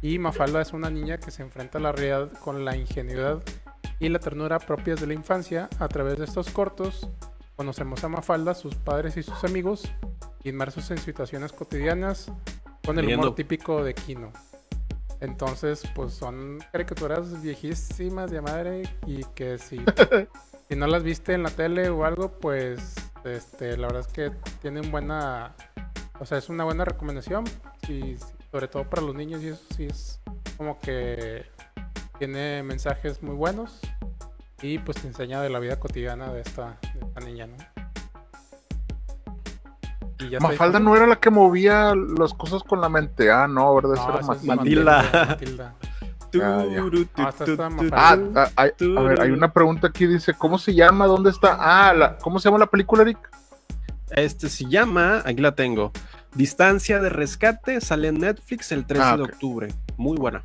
[0.00, 3.42] Y Mafalda es una niña que se enfrenta a la realidad con la ingenuidad
[4.00, 5.68] y la ternura propias de la infancia.
[5.78, 7.08] A través de estos cortos,
[7.56, 9.82] conocemos a Mafalda, sus padres y sus amigos,
[10.44, 12.30] inmersos en situaciones cotidianas
[12.84, 14.32] con el humor típico de Kino.
[15.20, 19.78] Entonces, pues son caricaturas viejísimas de madre y que si,
[20.68, 24.30] si no las viste en la tele o algo, pues este, la verdad es que
[24.62, 25.54] tienen buena,
[26.20, 27.44] o sea, es una buena recomendación,
[27.88, 28.16] y
[28.50, 30.20] sobre todo para los niños y eso sí es
[30.56, 31.44] como que
[32.18, 33.80] tiene mensajes muy buenos
[34.62, 37.56] y pues te enseña de la vida cotidiana de esta, de esta niña, ¿no?
[40.20, 43.30] Y ya está Mafalda no era la que movía las cosas con la mente.
[43.30, 43.94] Ah, no, ¿verdad?
[43.94, 45.02] Esa No, era Matilda.
[45.28, 45.74] Matilda.
[46.42, 46.64] Ah.
[47.92, 51.06] Ah, ah, hay- a ver, hay una pregunta aquí, dice, ¿cómo se llama?
[51.06, 51.56] ¿Dónde está?
[51.58, 53.18] Ah, la, ¿cómo se llama la película, Eric?
[54.10, 55.92] Este se llama, aquí la tengo.
[56.34, 59.68] Distancia de rescate sale en Netflix el 13 Ah, de octubre.
[59.96, 60.42] Muy buena.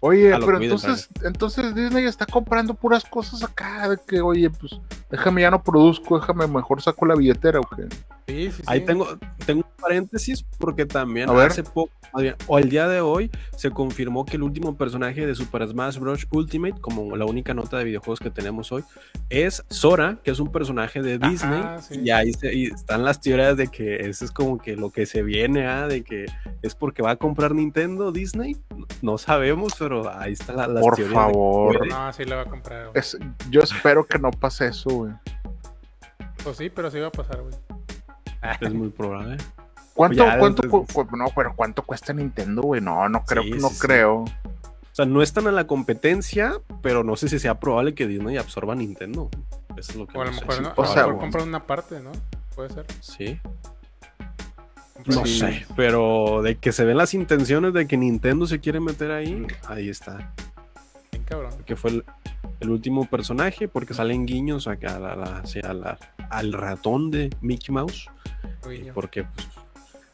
[0.00, 4.78] Oye, pero entonces, entonces Disney está comprando puras cosas acá, de que, oye, pues,
[5.10, 7.86] déjame ya no produzco, déjame mejor saco la billetera, ¿o qué?
[8.26, 8.86] Sí, sí, Ahí sí.
[8.86, 9.06] tengo,
[9.44, 11.48] tengo un paréntesis porque también A ver.
[11.50, 15.26] hace poco, más bien, o el día de hoy, se confirmó que el último personaje
[15.26, 16.26] de Super Smash Bros.
[16.30, 18.82] Ultimate, como la única nota de videojuegos que tenemos hoy,
[19.28, 21.62] es Sora, que es un personaje de Ajá, Disney.
[21.82, 22.00] sí.
[22.02, 25.04] Y ahí se- y están las teorías de que eso es como que lo que
[25.04, 25.86] se viene, ¿ah?
[25.86, 26.24] de que
[26.62, 28.56] es porque va a comprar Nintendo Disney.
[29.02, 31.86] No sabemos, pero ahí está la, las Por teorías favor.
[31.88, 32.90] No, sí le va a comprar.
[32.94, 33.18] Es-
[33.50, 35.12] yo espero que no pase eso, güey.
[36.42, 37.54] Pues sí, pero sí va a pasar, güey.
[38.60, 39.36] Es muy probable.
[39.94, 42.80] ¿Cuánto, Ya, cuánto, desde- cu- cu- no, pero ¿cuánto cuesta Nintendo, güey?
[42.80, 43.80] No, no creo, Sí, que no sí, sí.
[43.80, 44.14] creo.
[44.22, 44.26] O
[44.96, 48.72] sea, no están en la competencia, pero no sé si sea probable que Disney absorba
[48.74, 49.28] a Nintendo.
[49.76, 51.20] Eso es lo que O a no lo mejor, no, o a lo sea, mejor
[51.20, 52.12] comprar una parte, ¿no?
[52.54, 52.86] Puede ser.
[53.00, 53.40] Sí.
[55.06, 55.38] No Sí.
[55.40, 59.46] sé, pero de que se ven las intenciones de que Nintendo se quiere meter ahí,
[59.68, 60.32] ahí está.
[61.12, 61.52] Bien cabrón.
[61.66, 62.04] Que fue el,
[62.60, 65.98] el último personaje, porque salen guiños a, a la- la- sí, a la-
[66.30, 68.08] al ratón de Mickey Mouse.
[68.66, 69.48] Uy, Porque pues,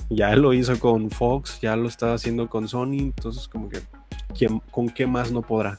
[0.08, 3.80] ya lo hizo con Fox, ya lo está haciendo con Sony, entonces como que
[4.36, 5.78] ¿quién- ¿con qué más no podrá?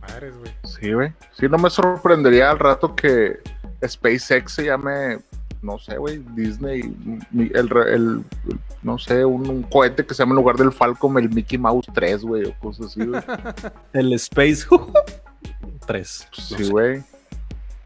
[0.00, 0.52] Madres, güey.
[0.64, 1.12] Sí, güey.
[1.38, 3.38] Sí, no me sorprendería al rato que
[3.86, 5.18] SpaceX se llame,
[5.62, 6.94] no sé, güey, Disney,
[7.54, 10.72] el, re- el- el- no sé, un, un cohete que se llame en lugar del
[10.72, 13.22] Falcon el Mickey Mouse 3, güey, o cosas así, güey.
[13.94, 14.66] El Space
[15.86, 16.28] 3.
[16.32, 17.02] Sí, güey.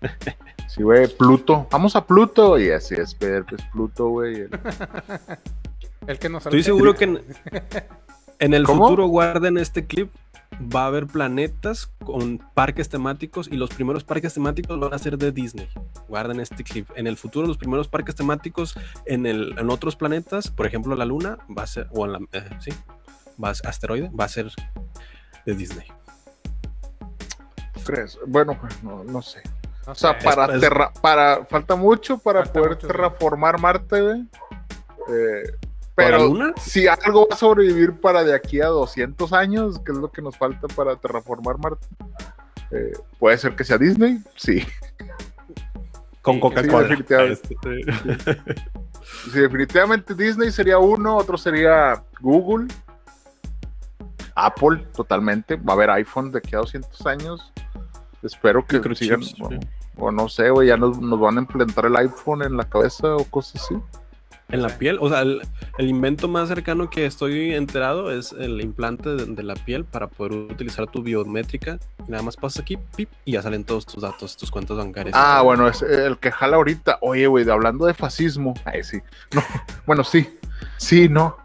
[0.68, 1.66] Sí, güey, Pluto.
[1.70, 2.58] Vamos a Pluto.
[2.58, 4.42] Y así es, Pedro, es Pluto, güey.
[4.42, 4.50] El-
[6.06, 7.22] El que nos Estoy seguro que en,
[8.38, 8.84] en el ¿Cómo?
[8.84, 10.10] futuro guarden este clip.
[10.74, 15.18] Va a haber planetas con parques temáticos y los primeros parques temáticos van a ser
[15.18, 15.68] de Disney.
[16.08, 16.88] Guarden este clip.
[16.96, 21.04] En el futuro los primeros parques temáticos en, el, en otros planetas, por ejemplo la
[21.04, 22.70] Luna, va a ser, o en la, eh, sí,
[23.42, 24.50] va a, asteroide, va a ser
[25.44, 25.86] de Disney.
[27.74, 28.18] ¿Tú crees?
[28.26, 29.42] Bueno, pues, no, no sé.
[29.90, 32.86] O sea, para, es- terra- para falta mucho para Falta poder mucho, sí.
[32.88, 34.20] terraformar Marte, güey.
[35.08, 35.42] Eh,
[35.94, 36.52] ¿Para pero Luna?
[36.58, 40.22] si algo va a sobrevivir para de aquí a 200 años, que es lo que
[40.22, 41.86] nos falta para terraformar Marte,
[42.70, 44.64] eh, puede ser que sea Disney, sí.
[46.22, 46.82] Con Coca-Cola.
[46.88, 47.54] sí, definitivamente.
[47.54, 48.42] Este,
[49.32, 52.68] Sí, definitivamente Disney sería uno, otro sería Google,
[54.34, 55.56] Apple, totalmente.
[55.56, 57.52] Va a haber iPhone de aquí a 200 años.
[58.22, 59.20] Espero que sigan,
[59.98, 63.16] o, no sé, güey, ya nos, nos van a implantar el iPhone en la cabeza
[63.16, 63.76] o cosas así.
[64.50, 65.42] En la piel, o sea, el,
[65.76, 70.06] el invento más cercano que estoy enterado es el implante de, de la piel para
[70.06, 71.78] poder utilizar tu biométrica.
[72.06, 75.14] Y nada más pasas aquí, pip, y ya salen todos tus datos, tus cuentas bancarias.
[75.18, 76.96] Ah, bueno, es el que jala ahorita.
[77.02, 78.54] Oye, güey, de- hablando de fascismo.
[78.64, 79.00] Ay, sí.
[79.34, 79.42] No,
[79.86, 80.26] bueno, sí.
[80.78, 81.36] Sí, no.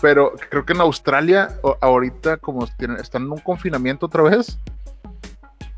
[0.00, 4.60] Pero creo que en Australia, ahorita, como tienen, están en un confinamiento otra vez,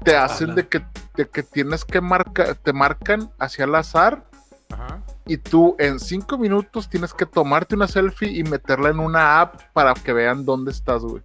[0.07, 0.85] te hacen de que,
[1.16, 4.23] de que tienes que marcar, te marcan hacia el azar
[4.71, 5.03] Ajá.
[5.27, 9.62] y tú en cinco minutos tienes que tomarte una selfie y meterla en una app
[9.73, 11.25] para que vean dónde estás, güey.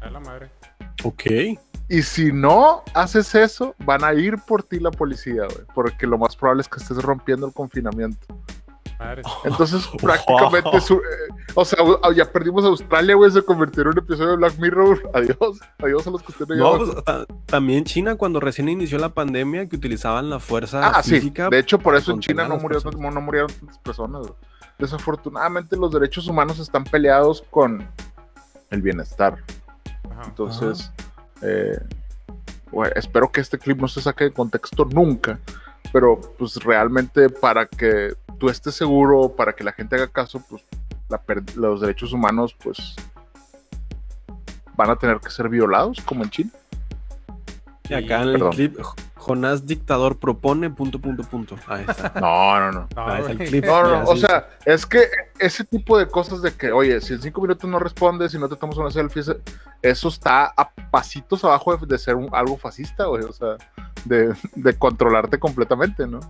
[0.00, 0.50] A la madre.
[1.04, 1.22] Ok.
[1.88, 5.64] Y si no haces eso, van a ir por ti la policía, güey.
[5.72, 8.26] Porque lo más probable es que estés rompiendo el confinamiento.
[9.44, 11.78] Entonces, prácticamente, su- eh, o sea,
[12.14, 15.10] ya perdimos Australia, güey, se convirtió en un episodio de Black Mirror.
[15.14, 19.08] Adiós, adiós a los que estén No, pues, ta- también China, cuando recién inició la
[19.08, 21.12] pandemia, que utilizaban la fuerza Ah, sí.
[21.16, 21.48] física.
[21.48, 23.00] De hecho, por eso en China no, las murió, personas.
[23.00, 24.26] no, no murieron tantas personas.
[24.78, 27.86] Desafortunadamente, los derechos humanos están peleados con
[28.70, 29.38] el bienestar.
[30.10, 30.22] Ajá.
[30.26, 30.90] Entonces,
[31.42, 31.78] eh,
[32.70, 35.38] bueno, espero que este clip no se saque de contexto nunca.
[35.92, 40.64] Pero, pues realmente, para que tú estés seguro, para que la gente haga caso, pues
[41.08, 41.20] la
[41.56, 42.96] los derechos humanos, pues
[44.76, 46.50] van a tener que ser violados, como en China.
[47.88, 48.50] Y acá en el Perdón.
[48.52, 48.78] clip,
[49.16, 51.56] Jonás dictador propone punto, punto, punto.
[51.66, 52.12] Ahí está.
[52.20, 52.88] No, no, no.
[52.96, 53.48] No, es el güey.
[53.48, 53.64] clip.
[53.66, 55.02] No, o sea, es que
[55.38, 58.48] ese tipo de cosas de que, oye, si en cinco minutos no respondes, si no
[58.48, 59.22] te tomas una selfie,
[59.82, 63.56] eso está a pasitos abajo de, de ser un- algo fascista, güey, o sea,
[64.04, 66.20] de, de controlarte completamente, ¿no?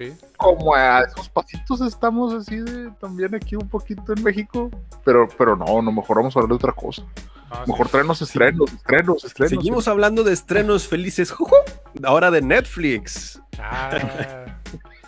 [0.00, 0.14] Sí.
[0.38, 4.70] Como a esos pasitos estamos así de, también aquí un poquito en México,
[5.04, 7.02] pero, pero no, no, mejor vamos a hablar de otra cosa.
[7.02, 7.58] Sí.
[7.66, 9.50] Mejor traernos estrenos, estrenos, estrenos.
[9.50, 11.30] Seguimos hablando de estrenos felices.
[11.30, 11.54] juju,
[12.02, 13.42] Ahora de Netflix.
[13.58, 14.46] Ah,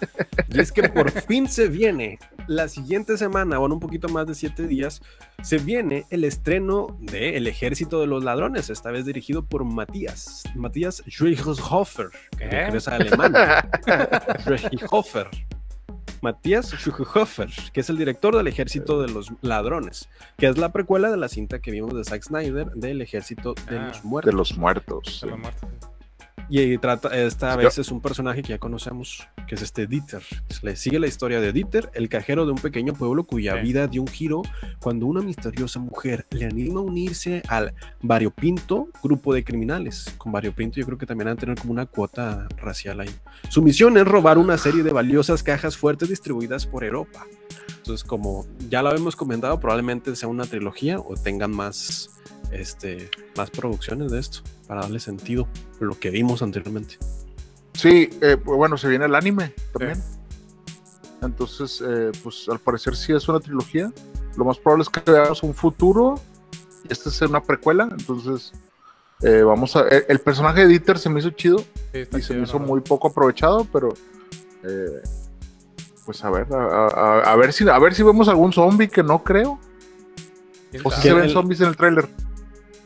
[0.49, 4.35] Y es que por fin se viene la siguiente semana, bueno, un poquito más de
[4.35, 5.03] siete días,
[5.43, 10.43] se viene el estreno de El Ejército de los Ladrones, esta vez dirigido por Matías,
[10.55, 12.69] Matías Schweighöfer, que ¿Qué?
[12.77, 13.33] es alemán.
[14.47, 15.29] Schweighöfer.
[16.21, 16.73] Matías
[17.73, 21.29] que es el director del Ejército de los Ladrones, que es la precuela de la
[21.29, 23.89] cinta que vimos de Zack Snyder del Ejército de Ah.
[23.89, 24.31] los Muertos.
[24.33, 25.21] de los muertos.
[25.23, 25.69] de los muertos.
[26.49, 30.23] Y trata, esta vez es un personaje que ya conocemos, que es este Dieter.
[30.63, 33.61] Le sigue la historia de Dieter, el cajero de un pequeño pueblo cuya Sí.
[33.63, 34.43] vida dio un giro
[34.81, 40.15] cuando una misteriosa mujer le anima a unirse al variopinto grupo de criminales.
[40.19, 43.11] Con variopinto yo creo que también van a tener como una cuota racial ahí.
[43.49, 47.27] Su misión es robar una serie de valiosas cajas fuertes distribuidas por Europa.
[47.79, 52.11] Entonces, como ya lo habíamos comentado, probablemente sea una trilogía o tengan más,
[52.53, 55.47] este, más producciones de esto para darle sentido
[55.83, 56.97] a lo que vimos anteriormente.
[57.75, 60.03] Sí, eh, bueno, se viene el anime también.
[61.21, 63.93] Entonces, eh, pues al parecer sí es una trilogía.
[64.35, 66.15] Lo más probable es que veamos un futuro.
[66.89, 67.87] Y esta es una precuela.
[67.91, 68.53] Entonces,
[69.21, 69.83] eh, vamos a.
[69.89, 71.59] El, el personaje de Dieter se me hizo chido
[71.93, 73.93] Sí, y se me hizo muy poco aprovechado, pero.
[74.65, 75.03] eh,
[76.07, 79.03] pues a ver, a, a- a ver si a ver si vemos algún zombie que
[79.03, 79.61] no creo.
[80.71, 82.09] ¿Quién O si se ven El- zombies en el tráiler.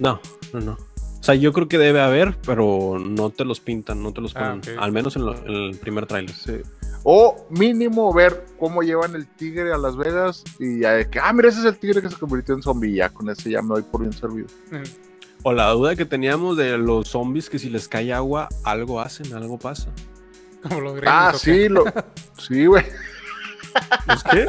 [0.00, 0.20] No,
[0.52, 0.85] no, no.
[1.26, 4.36] O sea, yo creo que debe haber, pero no te los pintan, no te los
[4.36, 4.78] Ah, ponen.
[4.78, 6.32] Al menos en, lo- en el primer tráiler.
[6.32, 6.60] Sí.
[7.02, 11.32] O mínimo ver cómo llevan el tigre a Las Vegas y ya de que, ah,
[11.32, 12.90] mira, ese es el tigre que se convirtió en zombie.
[12.92, 14.46] Y ya con ese ya me doy por bien servido.
[15.42, 19.34] O la duda que teníamos de los zombies que si les cae agua, algo hacen,
[19.34, 19.90] algo pasa.
[20.62, 21.86] Como los Ah, sí, lo,
[22.38, 22.84] sí, güey.
[24.12, 24.46] ¿Es qué?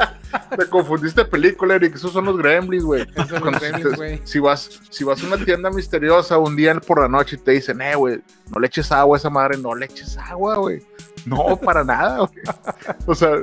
[0.55, 1.95] Te confundiste película, Eric.
[1.95, 3.01] Esos son los gremlins, güey.
[3.03, 4.21] Esos son los Cuando- Gremlins, güey.
[4.23, 7.51] Si vas, si vas a una tienda misteriosa un día por la noche y te
[7.51, 8.21] dicen, eh, güey,
[8.53, 10.81] no le eches agua a esa madre, no le eches agua, güey.
[11.25, 12.45] No, para nada, güey.
[13.05, 13.35] O sea,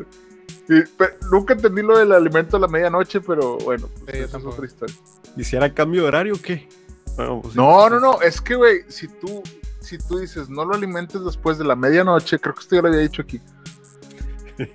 [0.69, 0.85] y-
[1.31, 4.65] nunca entendí lo del alimento a la medianoche, pero bueno, pues, Sí, esa es otra
[4.67, 4.95] historia.
[5.37, 6.69] ¿Hiciera cambio de horario o qué?
[7.17, 7.59] Bueno, pues sí.
[7.59, 9.43] No, no, no, es que, güey, si tú,
[9.81, 12.89] si tú dices, no lo alimentes después de la medianoche, creo que esto ya lo
[12.89, 13.41] había dicho aquí.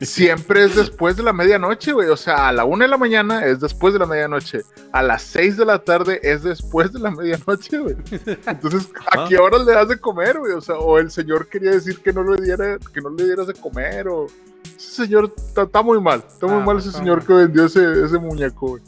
[0.01, 2.09] Siempre es después de la medianoche, güey.
[2.09, 4.61] O sea, a la una de la mañana es después de la medianoche.
[4.91, 7.95] A las seis de la tarde es después de la medianoche, güey.
[8.45, 9.25] Entonces, ¿a Ah.
[9.29, 10.53] qué horas le das de comer, güey?
[10.53, 13.47] O sea, o el señor quería decir que no le diera, que no le dieras
[13.47, 14.27] de comer, o
[14.77, 16.23] ese señor está, muy mal.
[16.27, 17.27] Está muy Ah, mal ese está señor mal.
[17.27, 18.83] que vendió ese, ese muñeco, güey.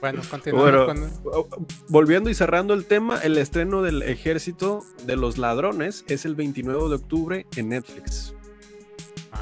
[0.00, 1.66] Bueno, continuando Bueno, con...
[1.88, 6.88] volviendo y cerrando el tema, el estreno del Ejército de los Ladrones es el 29
[6.88, 8.34] de octubre en Netflix.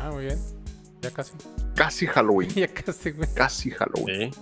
[0.03, 0.39] Ah, muy bien.
[1.03, 1.33] Ya casi.
[1.75, 2.51] Casi Halloween.
[2.55, 3.29] Ya casi, güey.
[3.35, 4.33] Casi Halloween.
[4.33, 4.41] Sí.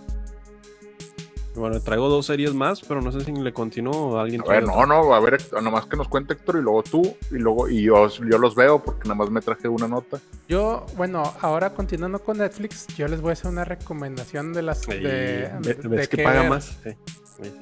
[1.54, 4.62] Bueno, traigo dos series más, pero no sé si le continúo o alguien A ver,
[4.64, 7.82] no, no, a ver, nomás que nos cuente Héctor y luego tú, y luego, y
[7.82, 10.20] yo, yo los veo porque nada más me traje una nota.
[10.48, 14.82] Yo, bueno, ahora continuando con Netflix, yo les voy a hacer una recomendación de las...
[14.86, 14.98] De,
[15.60, 16.50] ve- de ¿Ves que paga ver.
[16.50, 16.76] más?
[16.84, 16.92] Sí,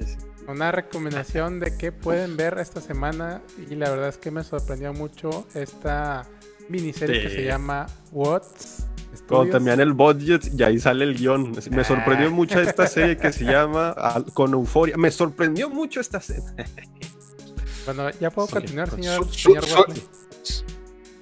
[0.05, 0.15] sí.
[0.47, 4.93] Una recomendación de qué pueden ver esta semana y la verdad es que me sorprendió
[4.93, 6.23] mucho esta
[6.69, 8.83] miniserie que se llama What's
[9.27, 9.49] Cuando Studios.
[9.51, 11.51] también el budget y ahí sale el guion.
[11.71, 12.31] Me sorprendió Ah.
[12.31, 13.95] mucho esta serie que se llama
[14.33, 14.95] Con Euforia.
[14.97, 16.43] Me sorprendió mucho esta serie.
[17.85, 18.53] Bueno, ya puedo Sí.
[18.53, 19.65] continuar, señor, Su- señor.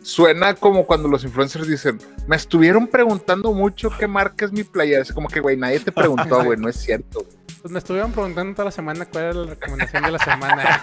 [0.01, 5.01] Suena como cuando los influencers dicen, me estuvieron preguntando mucho qué marca es mi playera.
[5.01, 7.25] Es como que, güey, nadie te preguntó, güey, no es cierto.
[7.61, 10.79] Pues me estuvieron preguntando toda la semana cuál era la recomendación de la semana.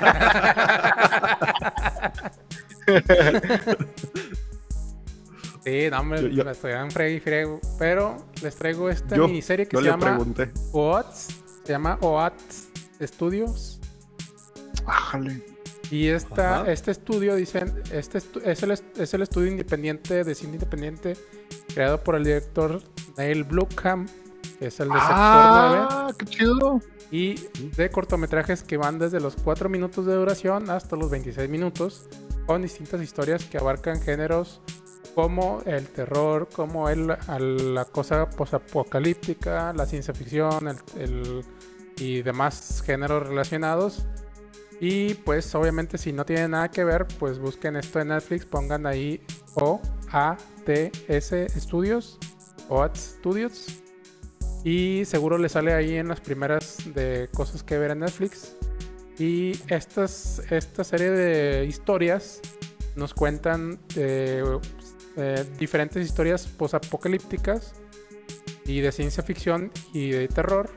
[5.65, 6.55] sí, no, hombre, Yo- yo- me y
[7.21, 10.51] fregue, Pero les traigo esta Yo miniserie que se le llama pregunté.
[10.73, 11.29] OATS.
[11.65, 12.69] Se llama OATS
[13.03, 13.81] Studios.
[14.87, 15.43] Ájale.
[15.91, 16.73] Y esta, Ajá.
[16.73, 21.17] este estudio, dicen, este estu- es, el, est- es el estudio independiente de cine independiente
[21.75, 22.83] creado por el director
[23.19, 24.09] Neil Blomkamp,
[24.59, 26.81] que es el de Sector 9, Ah, qué chido.
[27.11, 27.35] y
[27.77, 32.09] de cortometrajes que van desde los 4 minutos de duración hasta los 26 minutos,
[32.47, 34.63] con distintas historias que abarcan géneros
[35.15, 41.45] como el terror, como el, al- la cosa posapocalíptica, la ciencia ficción el- el-
[41.97, 44.07] y demás géneros relacionados.
[44.81, 48.87] Y pues obviamente si no tienen nada que ver, pues busquen esto en Netflix, pongan
[48.87, 49.23] ahí
[49.55, 52.19] O-A-T-S Studios,
[52.69, 53.67] OAT Studios.
[54.65, 58.57] Y seguro les sale ahí en las primeras de cosas que ver en Netflix.
[59.19, 62.41] Y estas, esta serie de historias
[62.97, 64.43] nos cuentan eh,
[65.17, 67.75] eh, diferentes historias posapocalípticas
[68.65, 70.71] y de ciencia ficción y de terror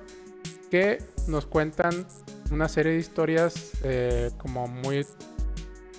[0.72, 2.06] que nos cuentan
[2.52, 5.06] una serie de historias eh, como muy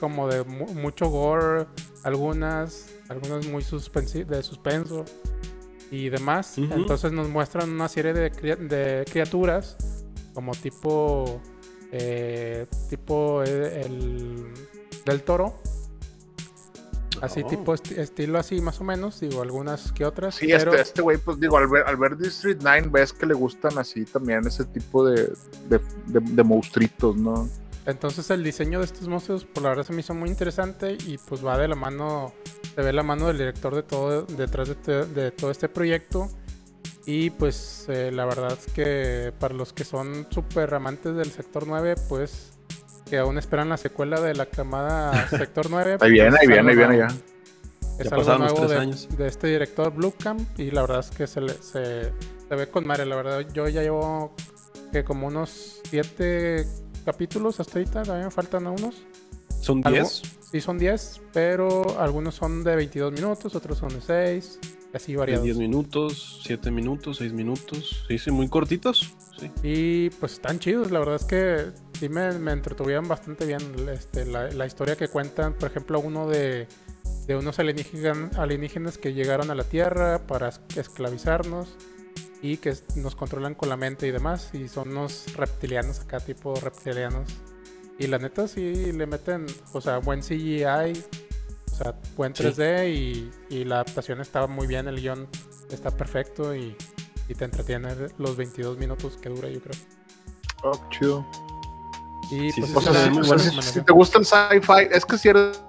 [0.00, 1.66] como de mu- mucho gore
[2.04, 5.04] algunas algunas muy de suspenso
[5.90, 6.58] y demás.
[6.74, 9.76] Entonces nos muestran una serie de, de criaturas
[10.34, 11.40] como tipo
[11.92, 14.52] eh, tipo eh, el
[15.04, 15.54] del toro
[17.22, 17.46] así Oh.
[17.48, 21.02] tipo esti- estilo así más o menos digo algunas que otras Sí, pero este, este
[21.02, 24.46] güey, pues digo, al ver, al ver District 9 ves que le gustan así también
[24.46, 25.32] ese tipo de,
[25.68, 27.48] de, de, de monstruitos, ¿no?
[27.86, 31.18] Entonces el diseño de estos monstruos, por la verdad se me hizo muy interesante y
[31.18, 32.32] pues va de la mano,
[32.74, 36.28] se ve la mano del director de todo, detrás de, te- de todo este proyecto.
[37.08, 41.64] Y pues eh, la verdad es que para los que son súper amantes del Sector
[41.68, 42.55] 9, pues
[43.08, 45.98] que aún esperan la secuela de la camada Sector 9.
[46.00, 47.06] Ahí viene, ahí viene, ahí viene ya.
[47.06, 49.08] Es Ya algo pasaron los nuevo tres de, años.
[49.16, 49.92] de este director
[50.22, 52.12] Camp y la verdad es que se, le- se,
[52.48, 53.06] se ve con madre.
[53.06, 54.34] La verdad, yo ya llevo
[54.92, 56.66] que como unos siete
[57.04, 59.02] capítulos hasta ahorita, todavía me faltan unos.
[59.60, 59.98] ¿Son ¿Algo?
[60.00, 60.22] 10?
[60.52, 64.58] Sí, son 10, pero algunos son de 22 minutos, otros son de 6,
[64.96, 65.44] así variados.
[65.44, 68.04] 10 minutos, 7 minutos, 6 minutos.
[68.08, 69.14] Sí, sí, muy cortitos.
[69.38, 69.50] Sí.
[69.62, 71.66] Y pues están chidos, la verdad es que
[71.98, 73.60] sí me, me entretuvieron bastante bien
[73.92, 75.52] este, la, la historia que cuentan.
[75.54, 76.66] Por ejemplo, uno de,
[77.26, 81.76] de unos alienígenas, alienígenas que llegaron a la Tierra para es- esclavizarnos
[82.42, 84.50] y que nos controlan con la mente y demás.
[84.54, 87.28] Y son unos reptilianos acá, tipo reptilianos.
[87.98, 90.64] Y la neta sí le meten, o sea, buen CGI,
[91.78, 92.42] o sea, buen Sí.
[92.44, 95.28] 3D y, y la adaptación estaba muy bien, el guion
[95.70, 96.74] está perfecto y,
[97.28, 99.74] y te entretiene los 22 minutos que dura, yo creo.
[100.62, 101.26] Oh, chido.
[102.30, 102.80] Y Sí, pues sí, O
[103.24, 105.62] sea, sí, esa- si, te gusta el sci-fi, es que si eres.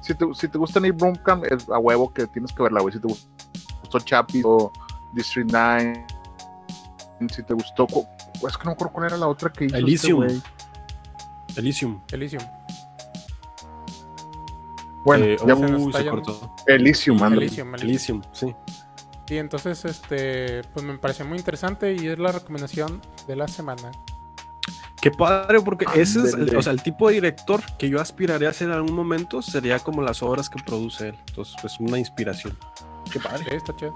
[0.00, 2.92] Si te, si te gusta Nick Blomkamp, es a huevo que tienes que verla, güey.
[2.94, 4.72] Si te gustó Chappie o
[5.14, 6.06] District 9,
[7.30, 7.86] si te gustó.
[8.46, 9.76] Es que no me acuerdo cuál era la otra que hizo.
[9.76, 10.16] este Elysium.
[10.24, 10.42] güey.
[11.56, 12.00] Elysium.
[12.10, 12.42] Elysium.
[15.04, 16.54] Bueno, Eh, ya- está se cortó.
[16.66, 17.22] Elysium.
[17.32, 18.22] Elysium, Elysium.
[18.32, 18.54] Sí.
[19.28, 23.90] Y entonces, este, pues me pareció muy interesante y es la recomendación de la semana.
[25.00, 28.50] Qué padre, porque ese es, el, o sea, el tipo de director que yo aspiraría
[28.50, 31.18] a ser en algún momento sería como las obras que produce él.
[31.28, 32.56] Entonces, es una inspiración.
[33.10, 33.56] Qué Sí, padre.
[33.56, 33.94] está chido.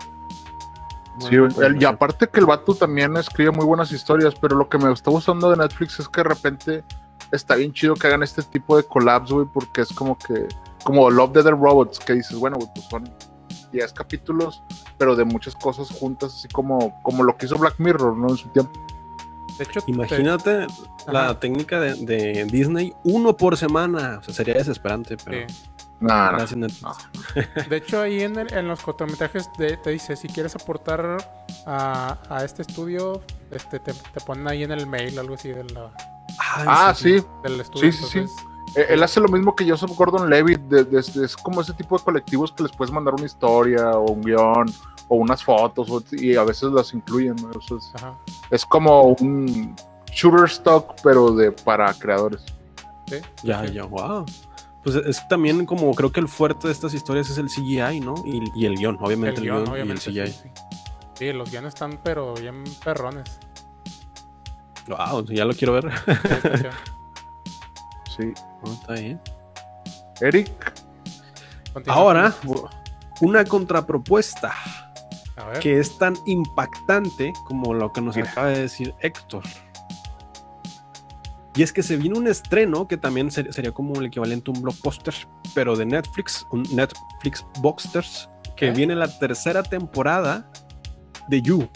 [1.21, 4.79] Sí, el- y aparte que el vato también escribe muy buenas historias, pero lo que
[4.79, 6.85] me está gustando de Netflix es que de repente
[7.31, 10.47] está bien chido que hagan este tipo de collabs, güey, porque es como que,
[10.87, 13.11] como Love, Dead and Robots, que dices, bueno, pues son
[13.73, 14.63] 10 capítulos,
[14.97, 18.29] pero de muchas cosas juntas, así como, como lo que hizo Black Mirror, ¿no?
[18.29, 18.73] En su tiempo.
[19.59, 20.67] De hecho, te- Imagínate
[21.09, 21.41] la Ajá.
[21.41, 24.19] técnica de, de Disney, uno por semana.
[24.21, 25.55] O sea, sería desesperante, pero sí.
[25.99, 27.09] Gracias Netflix.
[27.71, 31.17] De hecho, ahí en, el- en los cortometrajes de- te dice, si quieres aportar
[31.67, 35.65] a, a este estudio, este, te, te ponen ahí en el mail, algo así de
[35.65, 35.91] la-
[36.39, 37.21] Ay, Ah, sí.
[37.43, 37.91] del estudio.
[37.91, 38.19] Sí, sí, sí.
[38.19, 39.91] entonces, Él hace lo mismo que Joseph
[40.69, 43.91] de- de- de- es como ese tipo de colectivos que les puedes mandar una historia
[43.93, 44.67] o un guion
[45.09, 47.51] o unas fotos o- y a veces las incluyen, ¿no?
[47.59, 48.19] Eso es- Ajá.
[48.51, 49.75] Es como un
[50.13, 52.43] shooter stock, pero de para creadores.
[53.09, 53.73] Sí, Ya, sí.
[53.73, 54.25] ya, wow.
[54.83, 58.15] Pues es también como creo que el fuerte de estas historias es el CGI, ¿no?
[58.25, 60.11] Y, y el guion, obviamente el, El guion, obviamente.
[60.11, 60.51] y el Sí, CGI.
[60.55, 60.63] sí.
[61.15, 63.41] Sí, los guiones están, pero bien perrones.
[64.87, 65.91] Wow, ya lo quiero ver.
[68.17, 68.33] Sí,
[68.73, 69.21] está bien.
[70.21, 70.51] Eric,
[71.73, 71.97] Continúa.
[71.97, 72.35] Ahora,
[73.21, 74.53] una contrapropuesta
[75.37, 75.59] A ver.
[75.61, 79.43] que es tan impactante como lo que nos acaba de decir Héctor.
[81.55, 84.55] Y es que se viene un estreno que también ser- sería como el equivalente a
[84.55, 85.15] un blockbuster,
[85.55, 88.71] pero de Netflix, un Netflix Boxsters, que ¿Eh?
[88.73, 90.51] viene la tercera temporada
[91.29, 91.69] de You.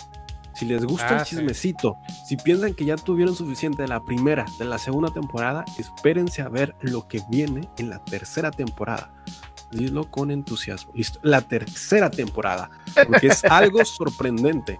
[0.60, 1.36] Si les gusta Ah, el sí.
[1.36, 1.96] chismecito,
[2.28, 6.50] si piensan que ya tuvieron suficiente de la primera, de la segunda temporada, espérense a
[6.50, 9.10] ver lo que viene en la tercera temporada.
[9.72, 10.92] Dilo con entusiasmo.
[10.94, 11.18] Listo.
[11.22, 12.68] La tercera temporada.
[13.06, 14.78] Porque es algo sorprendente.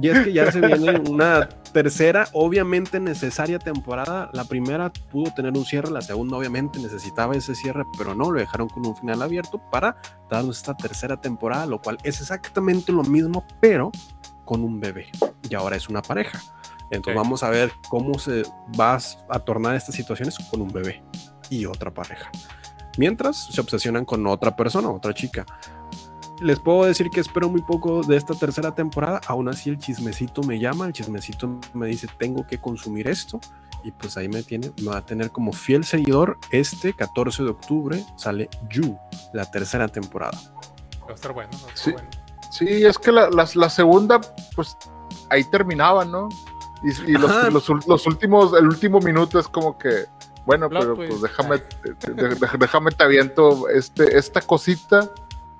[0.00, 4.30] Y es que ya se viene una tercera, obviamente necesaria temporada.
[4.32, 8.38] La primera pudo tener un cierre, la segunda obviamente necesitaba ese cierre, pero no, lo
[8.40, 9.96] dejaron con un final abierto para
[10.30, 13.90] darnos esta tercera temporada, lo cual es exactamente lo mismo, pero
[14.48, 15.10] con un bebé.
[15.50, 16.40] Y ahora es una pareja.
[16.90, 18.44] Entonces vamos a ver cómo se
[18.80, 21.02] va a tornar estas situaciones con un bebé
[21.50, 22.30] y otra pareja.
[22.96, 25.44] Mientras se obsesionan con otra persona, otra chica.
[26.40, 29.20] Les puedo decir que espero muy poco de esta tercera temporada.
[29.26, 33.38] Aún así, el chismecito me llama, el chismecito me dice: Tengo que consumir esto.
[33.84, 36.38] Y pues ahí me tiene, me va a tener como fiel seguidor.
[36.52, 38.96] Este 14 de octubre sale You,
[39.34, 40.38] la tercera temporada.
[41.06, 41.50] Va a estar bueno.
[41.52, 41.92] va a estar Sí.
[41.92, 42.08] bueno.
[42.50, 44.20] Sí, es que la, la- la segunda,
[44.54, 44.76] pues
[45.30, 46.28] ahí terminaba, ¿no?
[46.82, 50.04] Y, y los, los últimos, el último minuto es como que,
[50.46, 51.10] bueno, Plot pero twist.
[51.10, 51.56] pues déjame,
[52.14, 55.10] de- de- déjame te aviento este, esta cosita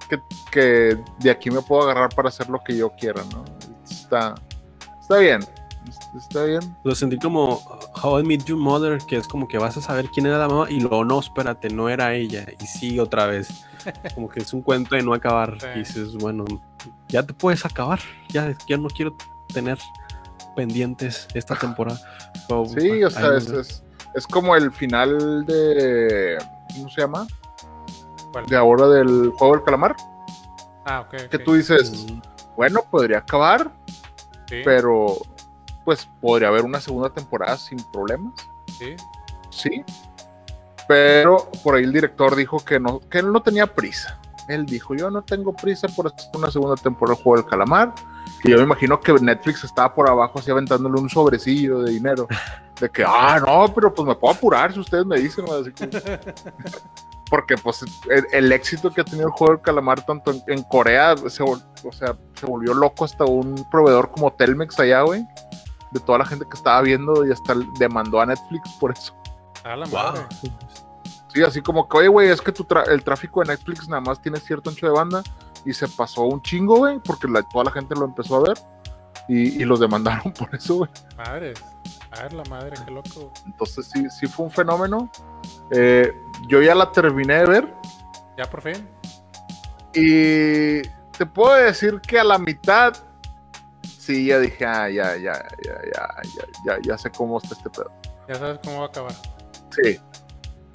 [0.08, 0.20] que,
[0.50, 3.44] que de aquí me puedo agarrar para hacer lo que yo quiera, ¿no?
[3.90, 4.34] Está,
[5.00, 5.40] está bien,
[6.16, 6.76] está bien.
[6.84, 9.82] Lo sentí como uh, How I Met Your Mother, que es como que vas a
[9.82, 12.46] saber quién era la mamá y luego no, espérate, no era ella.
[12.60, 13.48] Y sí, otra vez.
[14.14, 15.58] Como que es un cuento de no acabar.
[15.60, 15.66] Sí.
[15.74, 16.44] Y dices, bueno,
[17.08, 18.00] ya te puedes acabar.
[18.30, 19.16] Ya, ya no quiero
[19.52, 19.78] tener
[20.56, 21.98] pendientes esta temporada.
[22.48, 26.38] Pero, Sí, o sea, es, es, es como el final de,
[26.74, 27.26] ¿cómo se llama?
[28.32, 28.46] ¿Cuál?
[28.46, 29.96] De ahora del juego del calamar,
[30.84, 31.28] Ah, ok.
[31.30, 32.20] que tú dices, Mm,
[32.56, 33.70] bueno, podría acabar,
[34.48, 35.16] Sí, pero
[35.84, 38.34] pues podría haber una segunda temporada sin problemas,
[38.78, 38.96] sí.
[39.50, 39.84] sí.
[40.88, 44.18] Pero por ahí el director dijo que no, que él no tenía prisa.
[44.48, 47.94] Él dijo, yo no tengo prisa por hacer una segunda temporada del juego del calamar.
[48.42, 52.26] Y yo me imagino que Netflix estaba por abajo así aventándole un sobrecillo de dinero.
[52.80, 55.44] De que, ah, no, pero pues me puedo apurar si ustedes me dicen.
[55.44, 55.90] Así como-
[57.30, 60.62] Porque pues el, el éxito que ha tenido el juego del calamar tanto en, en
[60.62, 65.26] Corea, se, vol- o sea, se volvió loco hasta un proveedor como Telmex allá, güey.
[65.90, 69.14] De toda la gente que estaba viendo y hasta demandó a Netflix por eso.
[69.68, 69.94] A la wow.
[69.94, 70.22] madre.
[71.32, 74.00] Sí, así como que, oye, güey, es que tu tra- el tráfico de Netflix nada
[74.00, 75.22] más tiene cierto ancho de banda
[75.64, 78.58] y se pasó un chingo, güey, porque la- toda la gente lo empezó a ver
[79.28, 80.90] y, y los demandaron por eso, güey.
[81.16, 81.62] Madres.
[82.10, 83.30] A ver la madre, qué loco.
[83.44, 85.10] Entonces sí, sí fue un fenómeno.
[85.70, 86.10] Eh,
[86.48, 87.74] yo ya la terminé de ver
[88.38, 88.88] Ya por fin.
[89.94, 90.80] y
[91.16, 92.94] te puedo decir que a la mitad
[93.82, 97.68] sí ya dije, ah, ya, ya, ya, ya, ya, ya, ya sé cómo está este
[97.68, 97.90] pedo.
[98.26, 99.12] Ya sabes cómo va a acabar.
[99.82, 99.98] Sí,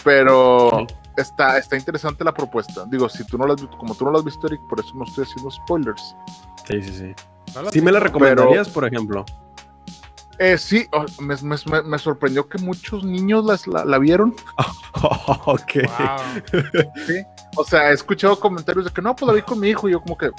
[0.03, 0.95] pero Sí.
[1.17, 2.85] está, está interesante la propuesta.
[2.89, 4.79] Digo, si tú no la has visto, como tú no la has visto, Eric, por
[4.79, 6.15] eso no estoy haciendo spoilers.
[6.67, 7.15] Sí, sí, sí.
[7.55, 9.25] ¿No la Sí me la recomendarías, por ejemplo.
[10.39, 11.35] Eh, sí, oh, me,
[11.83, 14.35] me- sorprendió que muchos niños las- la, la vieron.
[15.45, 15.71] ok.
[15.85, 17.23] Wow.
[17.55, 19.87] O sea, he escuchado comentarios de que no, pues la vi con mi hijo.
[19.87, 20.31] Y yo, como que,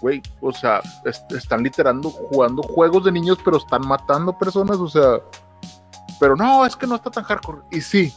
[0.00, 4.78] güey, o sea, es- están literando, jugando juegos de niños, pero están matando personas.
[4.78, 5.20] O sea,
[6.20, 7.62] pero no, es que no está tan hardcore.
[7.72, 8.14] Y sí,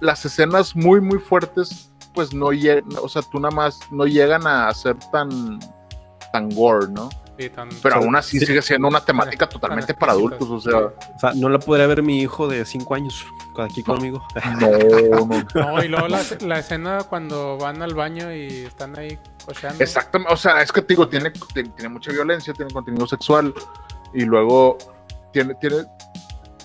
[0.00, 4.46] las escenas muy, muy fuertes, pues no llegan, o sea, tú nada más no llegan
[4.46, 5.58] a ser tan,
[6.32, 7.08] tan gore, ¿no?
[7.38, 8.46] Sí, tan- Pero aún así sí.
[8.46, 12.02] sigue siendo una temática totalmente para adultos, o sea, O sea, no la podría ver
[12.02, 13.24] mi hijo de 5 años
[13.56, 14.20] aquí conmigo.
[14.60, 15.44] no, no.
[15.54, 19.82] No, y luego la, la escena cuando van al baño y están ahí cocheando.
[19.82, 23.54] Exactamente, o sea, es que te digo, tiene, tiene, tiene mucha violencia, tiene contenido sexual
[24.12, 24.76] y luego
[25.32, 25.84] tiene, tiene,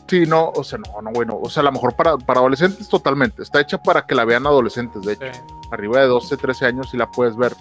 [0.07, 2.87] sí, no, o sea, no, no, bueno, o sea, a lo mejor para, para adolescentes
[2.89, 5.39] totalmente, está hecha para que la vean adolescentes, de hecho, Sí.
[5.71, 7.53] arriba de 12, 13 años y la puedes ver,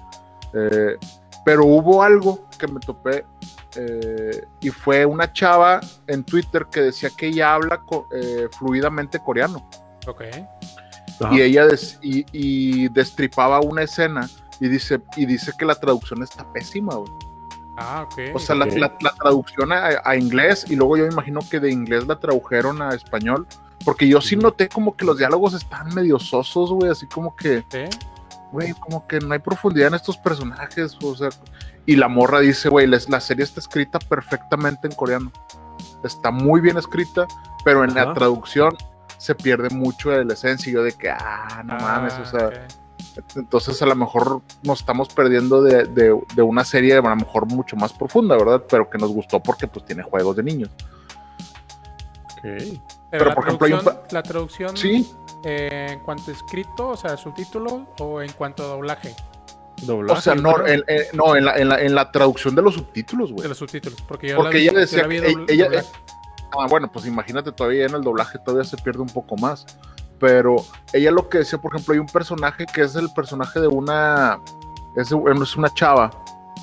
[0.55, 0.99] Eh,
[1.47, 3.25] pero hubo algo que me topé
[3.77, 9.19] eh, y fue una chava en Twitter que decía que ella habla co- eh, fluidamente
[9.19, 9.67] coreano
[10.07, 10.23] Ok.
[11.31, 14.29] Y ella des- y, y destripaba una escena
[14.61, 17.11] y dice y dice que la traducción está pésima güey.
[17.85, 18.35] Ah, ok.
[18.35, 21.61] o sea la, la- la traducción a, a inglés y luego yo me imagino que
[21.61, 23.47] de inglés la tradujeron a español
[23.85, 27.65] porque yo sí noté como que los diálogos están medio sosos güey así como que
[27.71, 27.85] Sí.
[28.53, 31.31] güey como que no hay profundidad en estos personajes o sea
[31.87, 35.33] y la morra dice güey la serie está escrita perfectamente en coreano
[36.05, 37.27] está muy bien escrita
[37.65, 38.77] pero en la traducción
[39.19, 42.27] se pierde mucho de la esencia y yo de que ah no mames o Ah,
[42.27, 42.67] sea.
[43.37, 47.47] Entonces a lo mejor nos estamos perdiendo de, de- de una serie a lo mejor
[47.47, 48.65] mucho más profunda, ¿verdad?
[48.69, 50.71] Pero que nos gustó porque pues tiene juegos de niños.
[52.43, 52.65] Pero,
[53.11, 55.09] Pero, por ejemplo, hay un la traducción Sí,
[55.45, 59.15] eh, en cuanto a escrito, o sea, subtítulo, o en cuanto a doblaje
[60.09, 62.75] o sea, no, en, en- no en, la, en, la, en la traducción de los
[62.75, 63.49] subtítulos, de güey.
[63.49, 64.01] los subtítulos.
[64.03, 65.89] Porque yo Porque la vi- ella yo decía la vi que ella- doblaje.
[66.57, 69.67] Ah, bueno, pues imagínate todavía en el doblaje todavía se pierde un poco más.
[70.23, 70.55] Pero
[70.93, 74.39] ella lo que decía, por ejemplo, hay un personaje que es el personaje de una.
[74.95, 76.13] Es, una chava.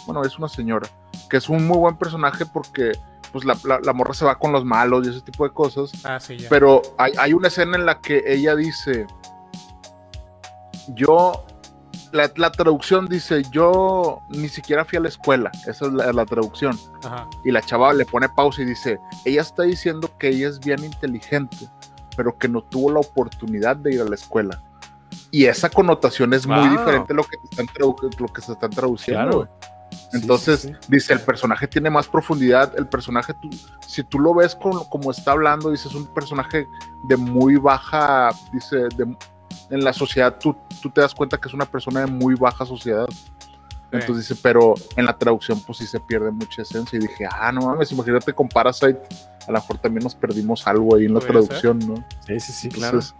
[0.05, 0.87] Bueno, es una señora.
[1.29, 2.93] Que es un muy buen personaje porque
[3.33, 5.91] pues la, la- la morra se va con los malos y ese tipo de cosas.
[6.05, 6.47] Ah, sí, ya.
[6.47, 9.05] Pero hay, hay una escena en la que ella dice,
[10.95, 11.45] yo,
[12.11, 16.25] la, la traducción dice, yo ni siquiera fui a la escuela, esa es la, la
[16.25, 16.79] traducción.
[17.03, 17.27] Ajá.
[17.43, 20.83] Y la chava le pone pausa y dice, ella está diciendo que ella es bien
[20.83, 21.57] inteligente,
[22.19, 24.61] pero que no tuvo la oportunidad de ir a la escuela.
[25.31, 28.51] Y esa connotación es muy diferente a lo que, te están tradu- lo que se
[28.51, 29.47] están traduciendo.
[29.47, 29.49] Claro.
[30.11, 33.49] Entonces, Sí, sí, dice, el personaje tiene más profundidad, el personaje, tú,
[33.87, 36.67] si tú lo ves con, como está hablando, dice, es un personaje
[37.03, 39.15] de muy baja, dice, de-
[39.69, 42.65] en la sociedad tú, tú te das cuenta que es una persona de muy baja
[42.65, 43.07] sociedad.
[43.91, 46.97] Entonces dice, pero en la traducción pues sí se pierde mucha esencia.
[46.97, 48.99] Y dije, ah, no mames, imagínate con Parasite,
[49.47, 51.95] a lo mejor también nos perdimos algo ahí en la traducción, ¿no?
[52.27, 52.99] Sí, sí, sí, claro.
[52.99, 53.15] Entonces,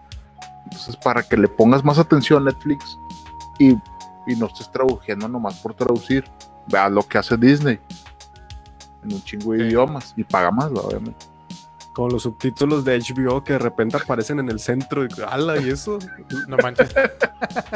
[0.64, 2.98] entonces, para que le pongas más atención a Netflix
[3.58, 3.70] y,
[4.26, 6.24] y no estés traduciendo nomás por traducir,
[6.68, 7.80] veas lo que hace Disney
[9.02, 9.64] en un chingo de Sí.
[9.64, 11.26] idiomas y paga más, obviamente.
[11.94, 15.04] Con los subtítulos de HBO que de repente aparecen en el centro.
[15.04, 15.58] Y, ¡Hala!
[15.60, 15.98] ¿Y eso?
[16.46, 16.94] No manches.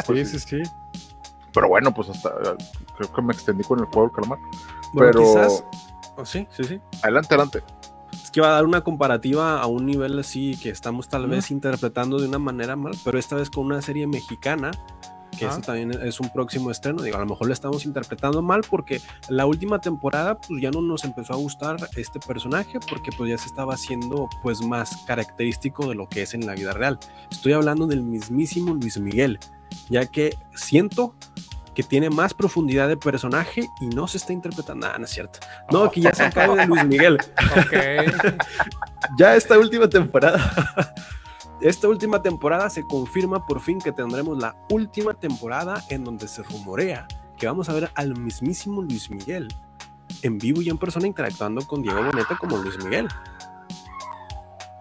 [0.06, 0.62] Sí, sí, sí.
[1.54, 2.30] Pero bueno, pues hasta
[2.96, 4.38] creo que me extendí con el juego del calamar.
[4.92, 5.64] Bueno, Pero- quizás.
[6.16, 6.80] oh, sí, sí, sí.
[7.02, 7.62] Adelante, adelante.
[8.12, 11.50] Es que va a dar una comparativa a un nivel así que estamos tal vez
[11.50, 14.70] interpretando de una manera mal, pero esta vez con una serie mexicana,
[15.38, 15.60] que Ah.
[15.64, 17.02] también es un próximo estreno.
[17.02, 20.80] Digo, a lo mejor lo estamos interpretando mal porque la última temporada pues ya no
[20.82, 25.88] nos empezó a gustar este personaje porque pues ya se estaba haciendo pues más característico
[25.88, 26.98] de lo que es en la vida real.
[27.30, 29.38] Estoy hablando del mismísimo Luis Miguel,
[29.88, 31.14] ya que siento
[31.74, 34.86] que tiene más profundidad de personaje y no se está interpretando.
[34.86, 35.40] Ah, no es cierto.
[35.72, 37.18] No, que ya se acabe de Luis Miguel
[39.18, 40.94] ya esta última temporada.
[41.60, 46.42] Esta última temporada se confirma por fin que tendremos la última temporada en donde se
[46.42, 47.06] rumorea
[47.38, 49.48] que vamos a ver al mismísimo Luis Miguel
[50.22, 53.08] en vivo y en persona interactuando con Diego Boneta como Luis Miguel.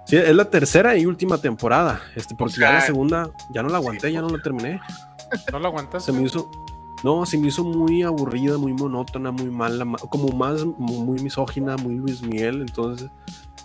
[0.05, 2.01] Sí, es la tercera y última temporada.
[2.15, 4.80] Este, porque O sea, ya la segunda, ya no la aguanté, ya no la terminé.
[5.51, 6.03] ¿No lo aguantas?
[6.03, 6.49] Se me hizo.
[7.03, 11.19] No, se me hizo muy aburrida, muy monótona, muy mala, ma- como más mu- muy
[11.21, 13.09] misógina, muy Luis Miguel, entonces,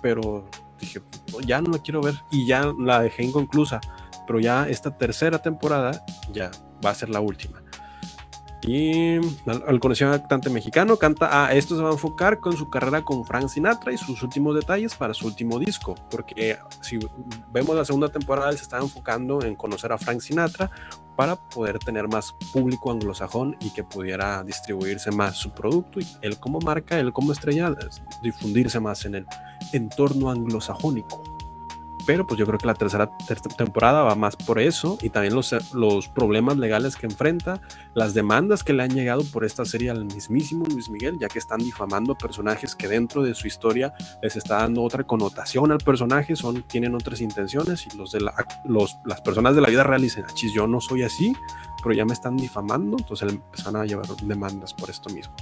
[0.01, 0.45] pero
[0.81, 1.01] dije,
[1.33, 3.81] "No, ya no la quiero ver y ya la dejé inconclusa,
[4.27, 6.51] pero ya esta tercera temporada ya
[6.85, 7.63] va a ser la última.
[8.63, 9.17] Y
[9.47, 13.25] al conocido cantante mexicano canta, ah, esto se va a enfocar con su carrera con
[13.25, 16.99] Frank Sinatra y sus últimos detalles para su último disco, porque si
[17.53, 20.71] vemos la segunda temporada, él se está enfocando en conocer a Frank Sinatra
[21.19, 26.39] para poder tener más público anglosajón y que pudiera distribuirse más su producto y él
[26.39, 29.27] como marca, él como estrella, es difundirse más en el
[29.73, 31.38] entorno anglosajónico.
[32.09, 35.35] Pero pues yo creo que la tercera ter- temporada va más por eso y también
[35.35, 37.61] los, los problemas legales que enfrenta,
[37.93, 41.39] las demandas que le han llegado por esta serie al mismísimo Luis Miguel, ya que
[41.39, 43.93] están difamando personajes que dentro de su historia
[44.23, 49.21] les está dando otra connotación al personaje, son, tienen otras intenciones y los de las
[49.21, 51.35] personas de la vida real dicen, "Achis, yo no soy así,
[51.83, 55.35] pero ya me están difamando, entonces empezaron a llevar demandas por esto mismo.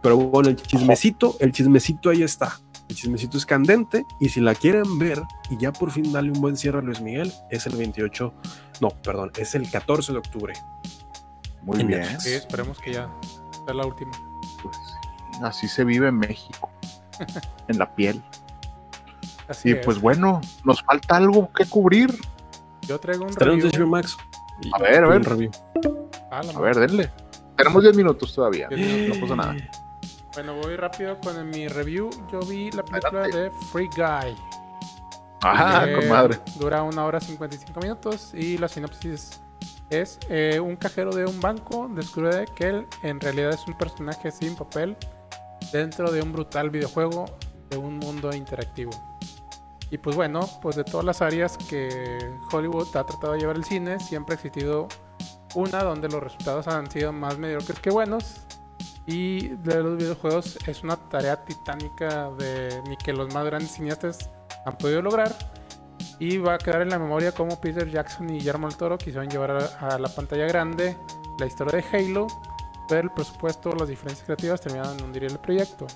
[0.00, 2.60] Pero bueno, el chismecito, el chismecito ahí está.
[2.88, 6.40] El chismecito es candente y si la quieren ver y ya por fin darle un
[6.40, 8.32] buen cierre a Luis Miguel, es el 28,
[8.80, 10.54] no, perdón, es el 14 de octubre.
[11.62, 12.00] Muy En bien.
[12.00, 12.22] Netflix.
[12.24, 13.08] Sí, esperemos que ya
[13.64, 14.10] sea la última.
[14.62, 16.70] Pues, sí, así se vive en México.
[17.68, 18.22] en la piel.
[19.48, 19.84] Así Y es.
[19.84, 22.14] pues bueno, nos falta algo que cubrir.
[22.86, 23.86] Yo traigo un de review.
[23.86, 24.16] Max.
[24.62, 25.18] Y- A ver, a ver.
[25.18, 25.50] un review.
[26.30, 27.10] Ah, A ver, denle.
[27.56, 28.68] Tenemos 10 minutos todavía.
[28.68, 29.16] Diez minutos.
[29.16, 29.56] No pasa nada.
[30.34, 32.10] Bueno, voy rápido con mi review.
[32.32, 33.38] Yo vi la película Adelante.
[33.38, 34.36] de Free Guy.
[35.42, 36.40] Ajá, Eh, con madre.
[36.58, 39.40] Dura una hora 55 minutos y la sinopsis
[39.90, 44.30] es eh, un cajero de un banco descubre que él en realidad es un personaje
[44.32, 44.96] sin papel
[45.72, 47.26] dentro de un brutal videojuego
[47.70, 48.90] de un mundo interactivo.
[49.90, 52.18] Y pues bueno, pues de todas las áreas que
[52.50, 54.88] Hollywood ha tratado de llevar el cine, siempre ha existido
[55.54, 58.40] una donde los resultados han sido más mediocres que buenos.
[59.06, 64.30] Y de los videojuegos es una tarea titánica de ni que los más grandes cineastas
[64.64, 65.34] han podido lograr.
[66.18, 69.28] Y va a quedar en la memoria como Peter Jackson y Guillermo del Toro quisieron
[69.28, 70.96] llevar a, a la pantalla grande
[71.38, 72.26] la historia de Halo,
[72.88, 75.86] pero el presupuesto, las diferencias creativas terminaron en hundir el proyecto.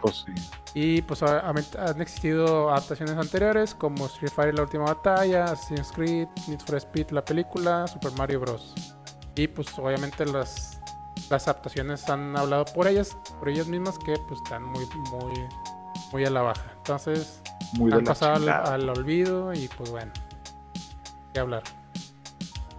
[0.00, 0.32] Pues sí.
[0.74, 5.90] Y pues ha- ha- han existido adaptaciones anteriores como Street Fighter La Última Batalla, Assassin's
[5.92, 8.74] Creed, Need for Speed la película, Super Mario Bros.
[9.36, 10.80] Y pues obviamente las,
[11.32, 15.32] las adaptaciones han hablado por ellas, por ellas mismas que pues están muy, muy,
[16.12, 16.72] muy a la baja.
[16.76, 20.12] Entonces Muy han pasado al, olvido y pues bueno,
[21.32, 21.62] qué hablar.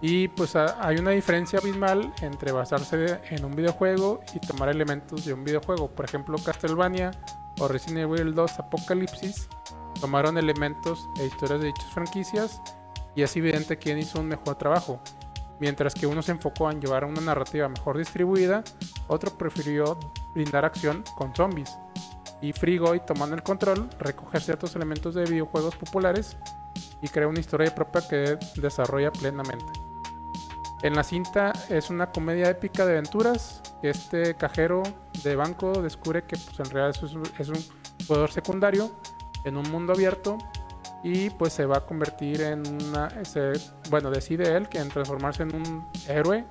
[0.00, 5.24] Y pues ha- hay una diferencia abismal entre basarse en un videojuego y tomar elementos
[5.24, 5.88] de un videojuego.
[5.90, 7.10] Por ejemplo, Castlevania
[7.58, 9.48] o Resident Evil 2 Apocalipsis
[10.00, 12.60] tomaron elementos e historias de dichas franquicias
[13.16, 15.00] y es evidente quién hizo un mejor trabajo.
[15.60, 18.64] Mientras que uno se enfocó en llevar una narrativa mejor distribuida,
[19.06, 19.98] otro prefirió
[20.34, 21.76] brindar acción con zombies.
[22.40, 26.36] Y Frigoy, tomando el control, recoge ciertos elementos de videojuegos populares
[27.00, 29.72] y crea una historia propia que desarrolla plenamente.
[30.82, 33.62] En la cinta es una comedia épica de aventuras.
[33.82, 34.82] Este cajero
[35.22, 37.02] de banco descubre que pues, en realidad
[37.38, 37.64] es un
[38.06, 38.90] jugador secundario
[39.44, 40.36] en un mundo abierto
[41.04, 43.24] y pues se va a convertir en una...
[43.24, 43.52] se-
[43.90, 46.44] bueno, decide él que en transformarse en un héroe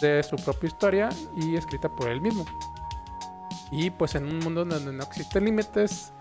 [0.00, 2.46] de su propia historia y escrita por él mismo.
[3.72, 6.12] Y pues en un mundo donde no existen límites,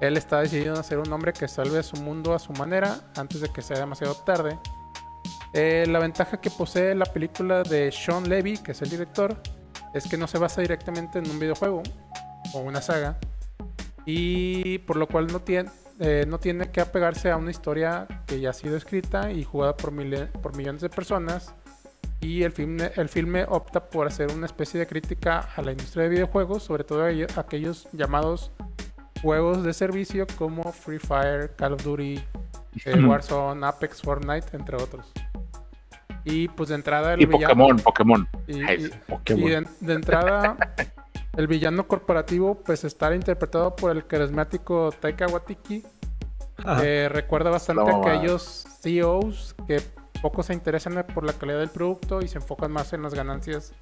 [0.00, 3.40] él está decidido a ser un hombre que salve su mundo a su manera antes
[3.40, 4.58] de que sea demasiado tarde.
[5.54, 9.40] Eh, la ventaja que posee la película de Sean Levy, que es el director,
[9.94, 11.82] es que no se basa directamente en un videojuego
[12.52, 13.18] o una saga.
[14.04, 15.70] Y por lo cual no tiene,
[16.00, 19.76] eh, no tiene que apegarse a una historia que ya ha sido escrita y jugada
[19.76, 19.92] por,
[20.42, 21.54] por millones de personas.
[22.20, 26.04] Y el filme, el filme opta por hacer una especie de crítica a la industria
[26.04, 28.50] de videojuegos, sobre todo a ello- aquellos llamados
[29.22, 32.20] juegos de servicio como Free Fire, Call of Duty,
[32.84, 35.12] eh, Warzone, Apex, Fortnite, entre otros.
[36.24, 38.28] Y pues de entrada el Y villano- Pokémon, Pokémon.
[38.48, 39.42] y- Pokémon.
[39.42, 40.56] y de, de entrada,
[41.36, 45.84] el villano corporativo, pues estar interpretado por el carismático Taika Waititi.
[46.82, 49.82] Eh, recuerda bastante a aquellos CEOs que
[50.22, 53.74] poco se interesan por la calidad del producto y se enfocan más en las ganancias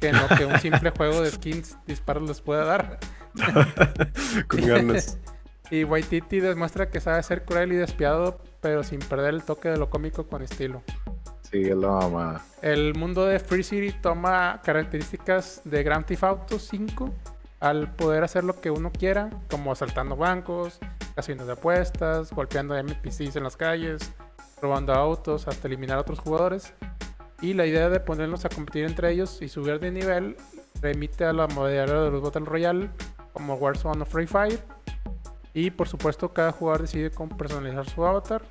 [0.00, 2.98] que en lo que un simple juego de skins disparos les pueda dar.
[4.48, 5.18] Con ganas.
[5.72, 9.76] Y Waititi demuestra que sabe ser cruel y despiadado, pero sin perder el toque de
[9.76, 10.82] lo cómico con estilo.
[11.50, 12.40] Sí, es la mamá.
[12.62, 17.12] El mundo de Free City toma características de Grand Theft Auto 5
[17.58, 20.78] al poder hacer lo que uno quiera, como asaltando bancos,
[21.14, 24.12] casinos de apuestas, golpeando NPCs en las calles,
[24.62, 26.72] robando autos, hasta eliminar a otros jugadores.
[27.42, 30.36] Y la idea de ponerlos a competir entre ellos y subir de nivel
[30.80, 32.90] remite a la modalidad de los Battle Royale
[33.32, 34.60] como Warzone o Free Fire.
[35.52, 38.42] Y por supuesto cada jugador decide cómo personalizar su avatar,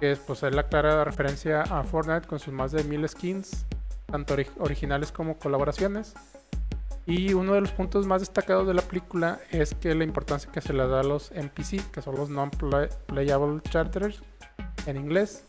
[0.00, 3.66] que es, pues, es la clara referencia a Fortnite con sus más de mil skins,
[4.06, 6.14] tanto ori- originales como colaboraciones.
[7.06, 10.60] Y uno de los puntos más destacados de la película es que la importancia que
[10.60, 14.22] se le da a los NPC, que son los Non-Playable Characters
[14.86, 15.44] en inglés,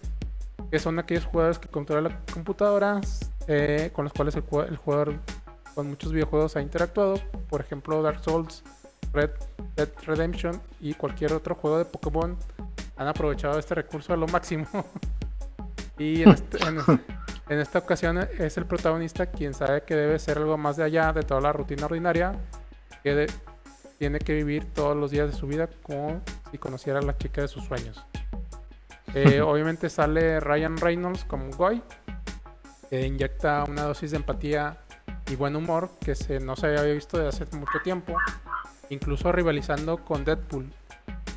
[0.72, 3.02] que son aquellos jugadores que controlan la computadora,
[3.48, 5.16] eh, con los cuales el, el jugador
[5.76, 7.16] con muchos videojuegos ha interactuado,
[7.50, 8.64] por ejemplo Dark Souls,
[9.14, 9.32] Red
[9.76, 12.38] Dead Redemption y cualquier otro juego de Pokémon
[13.00, 14.68] han aprovechado este recurso a lo máximo.
[15.98, 16.80] y en, este- en-
[17.50, 21.12] en esta ocasión es el protagonista quien sabe que debe ser algo más de allá
[21.14, 22.34] de toda la rutina ordinaria,
[23.02, 23.32] que de-
[23.98, 26.22] tiene que vivir todos los días de su vida como
[26.52, 28.06] si conociera a la chica de sus sueños.
[29.16, 31.82] Eh, obviamente sale Ryan Reynolds como Guy,
[32.90, 34.78] que inyecta una dosis de empatía
[35.30, 38.16] y buen humor que se, no se había visto desde hace mucho tiempo,
[38.90, 40.72] incluso rivalizando con Deadpool.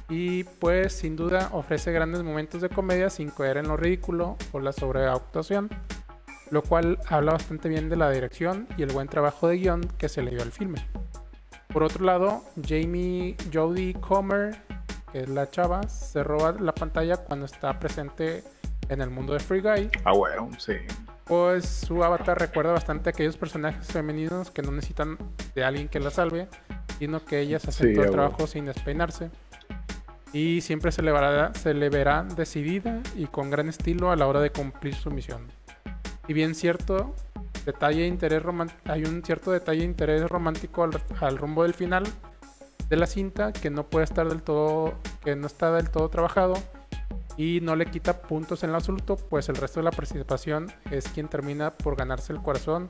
[0.08, 4.60] Y pues sin duda ofrece grandes momentos de comedia sin caer en lo ridículo o
[4.60, 5.70] la sobreactuación,
[6.50, 10.08] lo cual habla bastante bien de la dirección y el buen trabajo de guion que
[10.08, 10.86] se le dio al filme.
[11.72, 14.56] Por otro lado, Jamie Jodie Comer,
[15.12, 18.44] que es la chava, se roba la pantalla cuando está presente
[18.90, 20.74] en el mundo de Free Guy, Ah, bueno, sí.
[21.24, 25.16] pues su avatar recuerda bastante a aquellos personajes femeninos que no necesitan
[25.54, 26.48] de alguien que la salve,
[26.98, 29.30] sino que ellas hacen Sí, todo el trabajo sin despeinarse.
[30.32, 34.94] Y siempre se le, verá, decidida y con gran estilo a la hora de cumplir
[34.94, 35.46] su misión.
[36.26, 37.14] Y bien cierto,
[37.66, 38.42] detalle de interés
[38.86, 40.88] hay un cierto detalle de interés romántico
[41.20, 42.04] al, rumbo del final
[42.88, 46.54] de la cinta que no puede estar del todo, que no está del todo trabajado
[47.36, 51.08] y no le quita puntos en lo absoluto, pues el resto de la participación es
[51.08, 52.88] quien termina por ganarse el corazón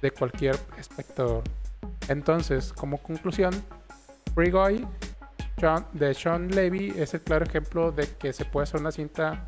[0.00, 1.44] de cualquier espectador.
[2.08, 3.52] Entonces, como conclusión,
[4.34, 4.86] Free Guy
[5.60, 9.46] Sean- de Sean Levy es el claro ejemplo de que se puede hacer una cinta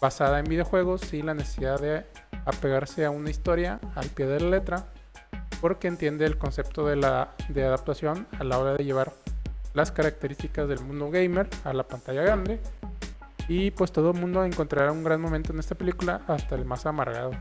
[0.00, 2.06] basada en videojuegos sin la necesidad de
[2.46, 4.86] apegarse a una historia al pie de la letra,
[5.60, 9.12] porque entiende el concepto de la de adaptación a la hora de llevar
[9.74, 12.60] las características del mundo gamer a la pantalla grande.
[13.46, 16.86] Y pues todo el mundo encontrará un gran momento en esta película, hasta el más
[16.86, 17.32] amargado.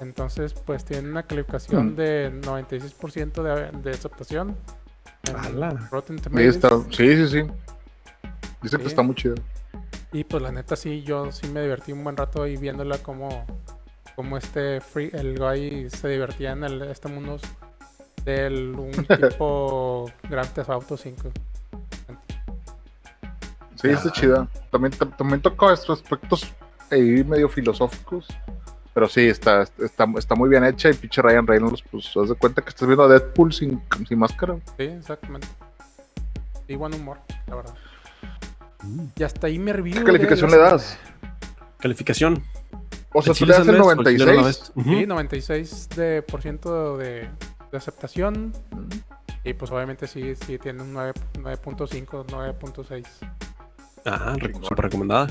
[0.00, 1.96] Entonces, pues tiene una calificación Mm.
[1.96, 4.56] de 96% de, de aceptación.
[5.28, 5.88] En ¡Hala!
[5.90, 6.56] Rotten Tomatoes.
[6.56, 6.68] está.
[6.90, 7.42] Sí, sí, sí.
[8.62, 8.88] Dice que Sí.
[8.88, 9.34] está muy chido.
[10.12, 13.46] Y pues la neta sí, yo sí me divertí un buen rato ahí viéndola como,
[14.14, 17.38] como este free, el guy se divertía en el, este mundo
[18.24, 18.90] del un
[19.36, 21.30] tipo Grand Theft Auto 5.
[23.76, 24.12] Sí, está Ah.
[24.12, 24.48] chida.
[24.70, 26.52] También, tam- también toca estos aspectos
[26.90, 28.28] ahí medio filosóficos.
[28.94, 30.90] Pero sí, está, está, está muy bien hecha.
[30.90, 34.18] Y pinche Ryan Reynolds, pues, haz de cuenta que estás viendo a Deadpool sin, sin
[34.18, 34.56] máscara.
[34.76, 35.48] Sí, exactamente.
[36.68, 37.74] Y buen humor, la verdad.
[38.82, 39.04] Mm.
[39.16, 39.98] Y hasta ahí me review.
[39.98, 40.98] ¿Qué calificación le das?
[41.78, 42.42] Calificación.
[43.14, 44.72] O sea, ¿El tú le das el Chile Sanders o el Chile no la 96.
[44.76, 44.84] ves?
[44.84, 45.06] Sí, Ujú.
[45.06, 47.28] 96 de, por ciento de,
[47.70, 48.52] de aceptación.
[49.44, 53.06] Y pues obviamente sí, sí tiene un 9 9.5, 9.6.
[54.04, 55.28] Ah, re- súper recomendada.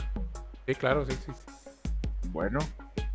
[0.68, 1.32] Sí, claro, sí, sí.
[1.34, 2.30] sí.
[2.30, 2.60] Bueno,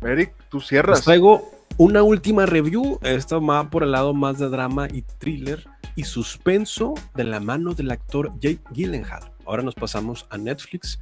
[0.01, 1.01] Eric, tú Les cierras.
[1.03, 2.99] traigo una última review.
[3.01, 5.63] Esta va por el lado más de drama y thriller
[5.95, 9.31] y suspenso de la mano del actor Jake Gyllenhaal.
[9.47, 10.99] Ahora nos pasamos a Netflix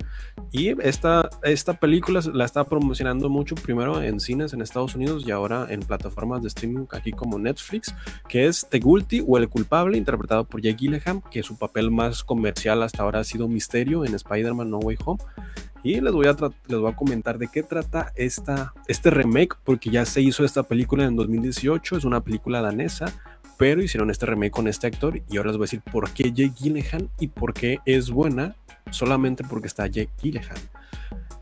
[0.51, 5.31] y esta, esta película la está promocionando mucho primero en cines en Estados Unidos y
[5.31, 7.93] ahora en plataformas de streaming aquí como Netflix,
[8.29, 12.23] que es The Guilty o El Culpable, interpretado por Jake Gyllenhaal, que su papel más
[12.23, 15.23] comercial hasta ahora ha sido Misterio en Spider-Man No Way Home.
[15.85, 16.35] Y les voy, a
[16.67, 20.63] les voy a comentar de qué trata esta, este remake, porque ya se hizo esta
[20.63, 23.05] película en 2018, es una película danesa,
[23.59, 26.31] pero hicieron este remake con este actor y ahora les voy a decir por qué
[26.31, 28.55] Jake Gyllenhaal y por qué es buena
[28.89, 30.57] solamente porque está Jake Gyllenhaal.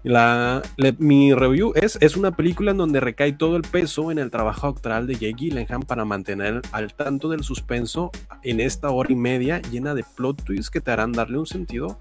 [0.04, 4.20] La, le- mi review es, es una película en donde recae todo el peso en
[4.20, 8.12] el trabajo actoral de Jake Gyllenhaal para mantener al tanto del suspenso
[8.44, 12.00] en esta hora y media llena de plot twists que te harán darle un sentido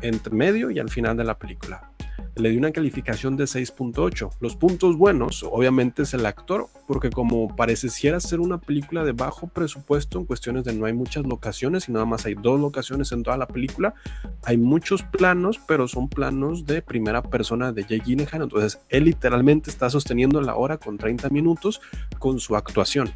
[0.00, 1.92] entre medio y al final de la película.
[2.34, 4.36] Le di una calificación de 6.8.
[4.40, 9.48] Los puntos buenos, obviamente, es el actor, porque como pareciera ser una película de bajo
[9.48, 13.22] presupuesto en cuestiones de no hay muchas locaciones y nada más hay dos locaciones en
[13.22, 13.94] toda la película,
[14.44, 19.68] hay muchos planos, pero son planos de primera persona de Jake Gyllenhaal, entonces él literalmente
[19.68, 21.82] está sosteniendo la hora con 30 minutos
[22.18, 23.10] con su actuación.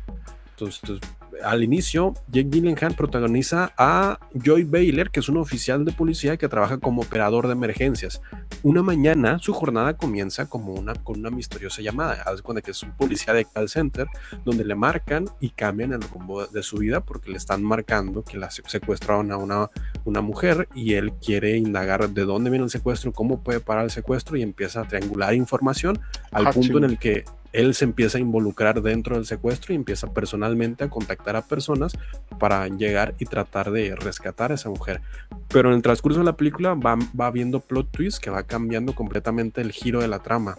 [0.51, 1.01] Entonces,
[1.43, 6.49] al inicio, Jake Gyllenhaal protagoniza a Joy Baylor, que es un oficial de policía que
[6.49, 8.21] trabaja como operador de emergencias.
[8.63, 12.23] Una mañana, su jornada comienza como una, con una misteriosa llamada.
[12.27, 14.07] Haz cuenta que es un policía de call center,
[14.45, 18.39] donde le marcan y cambian el rumbo de su vida porque le están marcando que
[18.39, 19.71] la secuestraron a una,
[20.05, 23.91] una mujer y él quiere indagar de dónde viene el secuestro, cómo puede parar el
[23.91, 27.25] secuestro y empieza a triangular información al punto en el que
[27.57, 31.97] él se empieza a involucrar dentro del secuestro y empieza personalmente a contactar a personas
[32.39, 35.01] para llegar y tratar de rescatar a esa mujer.
[35.49, 38.95] Pero en el transcurso de la película va, va viendo plot twists que va cambiando
[38.95, 40.59] completamente el giro de la trama.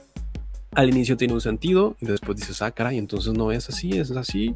[0.71, 4.11] Al inicio tiene un sentido y después dices, ah, caray, entonces no es así, es
[4.11, 4.55] así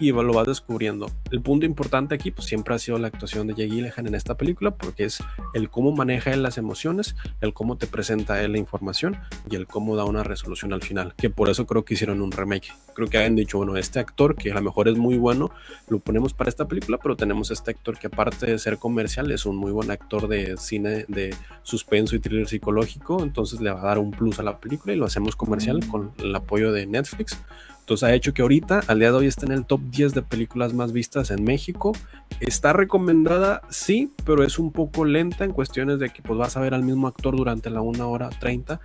[0.00, 1.10] y lo vas descubriendo.
[1.30, 4.36] El punto importante aquí pues siempre ha sido la actuación de Jake Gyllenhaal en esta
[4.36, 5.22] película porque es
[5.54, 9.16] el cómo maneja él las emociones, el cómo te presenta él la información
[9.50, 12.32] y el cómo da una resolución al final, que por eso creo que hicieron un
[12.32, 12.72] remake.
[12.94, 15.50] Creo que han dicho, bueno, este actor que a lo mejor es muy bueno,
[15.88, 19.46] lo ponemos para esta película, pero tenemos este actor que aparte de ser comercial es
[19.46, 23.86] un muy buen actor de cine de suspenso y thriller psicológico, entonces le va a
[23.86, 27.38] dar un plus a la película y lo hacemos comercial con el apoyo de Netflix
[27.88, 30.20] entonces ha hecho que ahorita, al día de hoy, está en el top 10 de
[30.20, 31.92] películas más vistas en México.
[32.38, 36.60] Está recomendada, sí, pero es un poco lenta en cuestiones de que pues, vas a
[36.60, 38.78] ver al mismo actor durante la 1 hora 30,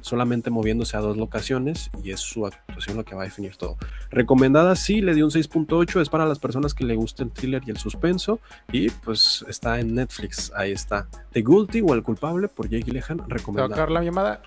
[0.00, 3.76] solamente moviéndose a dos locaciones y es su actuación lo que va a definir todo.
[4.10, 7.62] Recomendada, sí, le dio un 6.8, es para las personas que le gusta el thriller
[7.66, 8.40] y el suspenso
[8.72, 11.06] y pues está en Netflix, ahí está.
[11.32, 13.90] The Guilty o El Culpable por Jake Gyllenhaal, recomendada.
[13.90, 14.40] la llamada?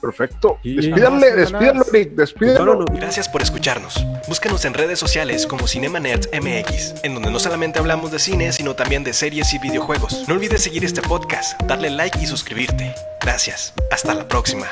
[0.00, 0.58] Perfecto.
[0.64, 2.84] Despídanle, despídanlo, Nick, despídanlo.
[2.86, 4.04] Gracias por escucharnos.
[4.28, 8.52] Búscanos en redes sociales como Cinema Nerds MX, en donde no solamente hablamos de cine,
[8.52, 10.26] sino también de series y videojuegos.
[10.28, 12.94] No olvides seguir este podcast, darle like y suscribirte.
[13.20, 13.74] Gracias.
[13.90, 14.66] Hasta la próxima.